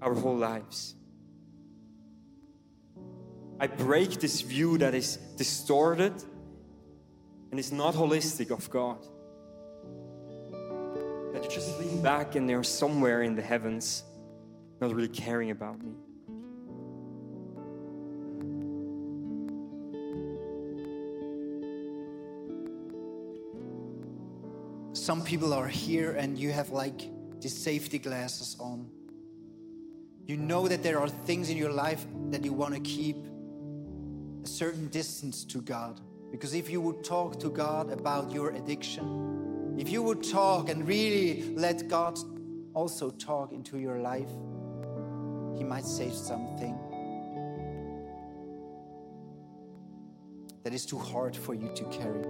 our 0.00 0.14
whole 0.14 0.38
lives. 0.38 0.94
I 3.60 3.66
break 3.66 4.20
this 4.20 4.40
view 4.40 4.78
that 4.78 4.94
is 4.94 5.18
distorted 5.36 6.14
and 7.50 7.60
is 7.60 7.72
not 7.72 7.92
holistic 7.92 8.50
of 8.50 8.70
God 8.70 9.04
that 11.38 11.42
you're 11.42 11.52
just 11.52 11.78
leaning 11.78 12.02
back 12.02 12.34
and 12.34 12.48
they're 12.48 12.64
somewhere 12.64 13.22
in 13.22 13.36
the 13.36 13.42
heavens, 13.42 14.02
not 14.80 14.94
really 14.94 15.08
caring 15.08 15.50
about 15.50 15.82
me. 15.82 15.92
Some 24.92 25.22
people 25.22 25.54
are 25.54 25.66
here 25.66 26.12
and 26.12 26.38
you 26.38 26.52
have 26.52 26.70
like 26.70 27.10
these 27.40 27.56
safety 27.56 27.98
glasses 27.98 28.56
on. 28.60 28.88
You 30.26 30.36
know 30.36 30.68
that 30.68 30.82
there 30.82 31.00
are 31.00 31.08
things 31.08 31.48
in 31.48 31.56
your 31.56 31.72
life 31.72 32.06
that 32.30 32.44
you 32.44 32.52
want 32.52 32.74
to 32.74 32.80
keep 32.80 33.16
a 34.44 34.46
certain 34.46 34.88
distance 34.88 35.44
to 35.46 35.62
God. 35.62 36.00
Because 36.30 36.52
if 36.52 36.68
you 36.68 36.80
would 36.82 37.02
talk 37.04 37.40
to 37.40 37.48
God 37.48 37.90
about 37.90 38.30
your 38.32 38.50
addiction, 38.50 39.76
if 39.78 39.88
you 39.88 40.02
would 40.02 40.22
talk 40.22 40.68
and 40.68 40.86
really 40.86 41.54
let 41.54 41.88
God 41.88 42.18
also 42.74 43.08
talk 43.08 43.52
into 43.52 43.78
your 43.78 44.00
life, 44.00 44.28
He 45.58 45.64
might 45.64 45.84
say 45.84 46.10
something 46.10 46.78
that 50.62 50.72
is 50.72 50.86
too 50.86 50.98
hard 50.98 51.36
for 51.36 51.52
you 51.52 51.68
to 51.74 51.84
carry. 51.86 52.22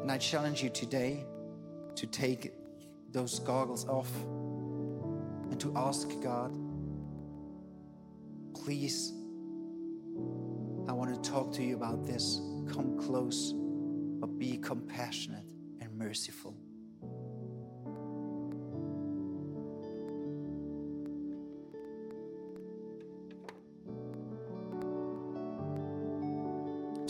And 0.00 0.10
I 0.10 0.16
challenge 0.16 0.62
you 0.62 0.70
today 0.70 1.26
to 1.96 2.06
take 2.06 2.54
those 3.12 3.38
goggles 3.38 3.86
off 3.86 4.10
and 5.50 5.60
to 5.60 5.74
ask 5.76 6.08
God, 6.22 6.56
please, 8.54 9.12
I 10.88 10.92
want 10.92 11.22
to 11.22 11.30
talk 11.30 11.52
to 11.54 11.62
you 11.62 11.76
about 11.76 12.06
this. 12.06 12.40
Come 12.72 12.98
close, 12.98 13.52
but 13.52 14.38
be 14.38 14.56
compassionate 14.56 15.52
and 15.82 15.98
merciful. 15.98 16.56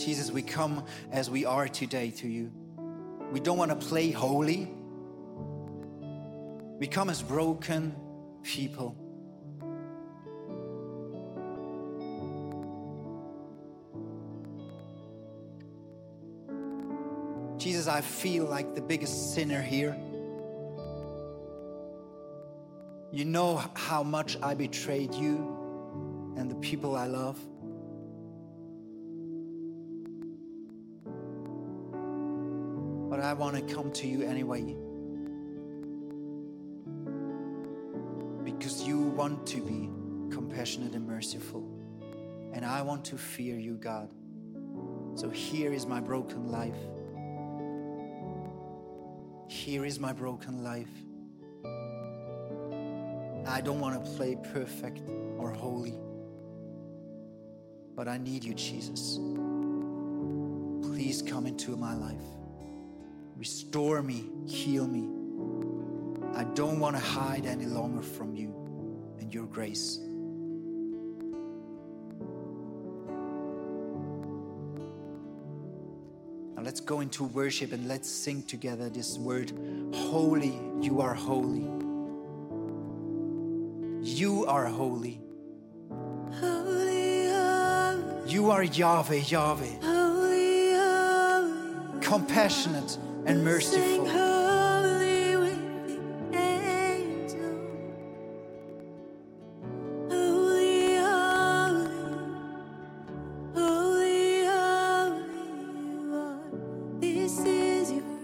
Jesus, 0.05 0.29
we 0.29 0.43
come 0.43 0.85
as 1.11 1.31
we 1.31 1.45
are 1.45 1.67
today 1.67 2.11
to 2.11 2.27
you. 2.27 2.51
We 3.31 3.39
don't 3.39 3.57
want 3.57 3.71
to 3.71 3.87
play 3.87 4.11
holy. 4.11 4.71
We 6.77 6.85
come 6.85 7.09
as 7.09 7.23
broken 7.23 7.95
people. 8.43 8.95
Jesus, 17.57 17.87
I 17.87 18.01
feel 18.01 18.45
like 18.45 18.75
the 18.75 18.81
biggest 18.81 19.33
sinner 19.33 19.63
here. 19.63 19.97
You 23.11 23.25
know 23.25 23.59
how 23.73 24.03
much 24.03 24.37
I 24.43 24.53
betrayed 24.53 25.15
you 25.15 26.35
and 26.37 26.51
the 26.51 26.55
people 26.57 26.95
I 26.95 27.07
love. 27.07 27.39
But 33.15 33.23
I 33.23 33.31
want 33.31 33.55
to 33.55 33.73
come 33.73 33.93
to 33.93 34.07
you 34.07 34.23
anyway. 34.23 34.75
Because 38.43 38.83
you 38.83 38.99
want 38.99 39.47
to 39.47 39.61
be 39.61 39.89
compassionate 40.35 40.95
and 40.95 41.07
merciful. 41.07 41.65
And 42.51 42.65
I 42.65 42.81
want 42.81 43.05
to 43.05 43.17
fear 43.17 43.57
you, 43.57 43.75
God. 43.75 44.09
So 45.13 45.29
here 45.29 45.71
is 45.71 45.85
my 45.85 46.01
broken 46.01 46.51
life. 46.51 46.75
Here 49.47 49.85
is 49.85 49.97
my 49.97 50.11
broken 50.11 50.61
life. 50.61 50.91
I 53.47 53.61
don't 53.61 53.79
want 53.79 54.03
to 54.03 54.11
play 54.11 54.35
perfect 54.51 54.99
or 55.37 55.53
holy, 55.53 55.97
but 57.95 58.09
I 58.09 58.17
need 58.17 58.43
you, 58.43 58.53
Jesus. 58.55 59.19
Please 60.85 61.21
come 61.21 61.45
into 61.45 61.77
my 61.77 61.95
life. 61.95 62.34
Restore 63.37 64.01
me, 64.01 64.29
heal 64.47 64.87
me. 64.87 65.09
I 66.35 66.43
don't 66.43 66.79
want 66.79 66.95
to 66.95 67.01
hide 67.01 67.45
any 67.45 67.65
longer 67.65 68.01
from 68.01 68.35
you 68.35 68.53
and 69.19 69.33
your 69.33 69.45
grace. 69.45 69.99
Now 76.55 76.61
let's 76.61 76.79
go 76.79 77.01
into 77.01 77.25
worship 77.25 77.73
and 77.73 77.87
let's 77.87 78.09
sing 78.09 78.43
together 78.43 78.89
this 78.89 79.17
word 79.17 79.51
Holy, 79.93 80.57
you 80.81 81.01
are 81.01 81.13
holy. 81.13 81.69
You 84.01 84.45
are 84.45 84.65
holy. 84.65 85.19
Holy, 86.39 87.27
holy, 87.29 88.31
You 88.31 88.51
are 88.51 88.63
Yahweh, 88.63 89.23
Yahweh, 89.27 89.79
holy, 89.81 90.75
compassionate 92.01 92.97
and 93.25 93.43
merciful. 93.43 94.05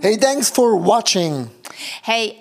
Hey, 0.02 0.18
thanks 0.18 0.50
for 0.50 0.76
watching. 0.76 1.52
Hey, 2.02 2.41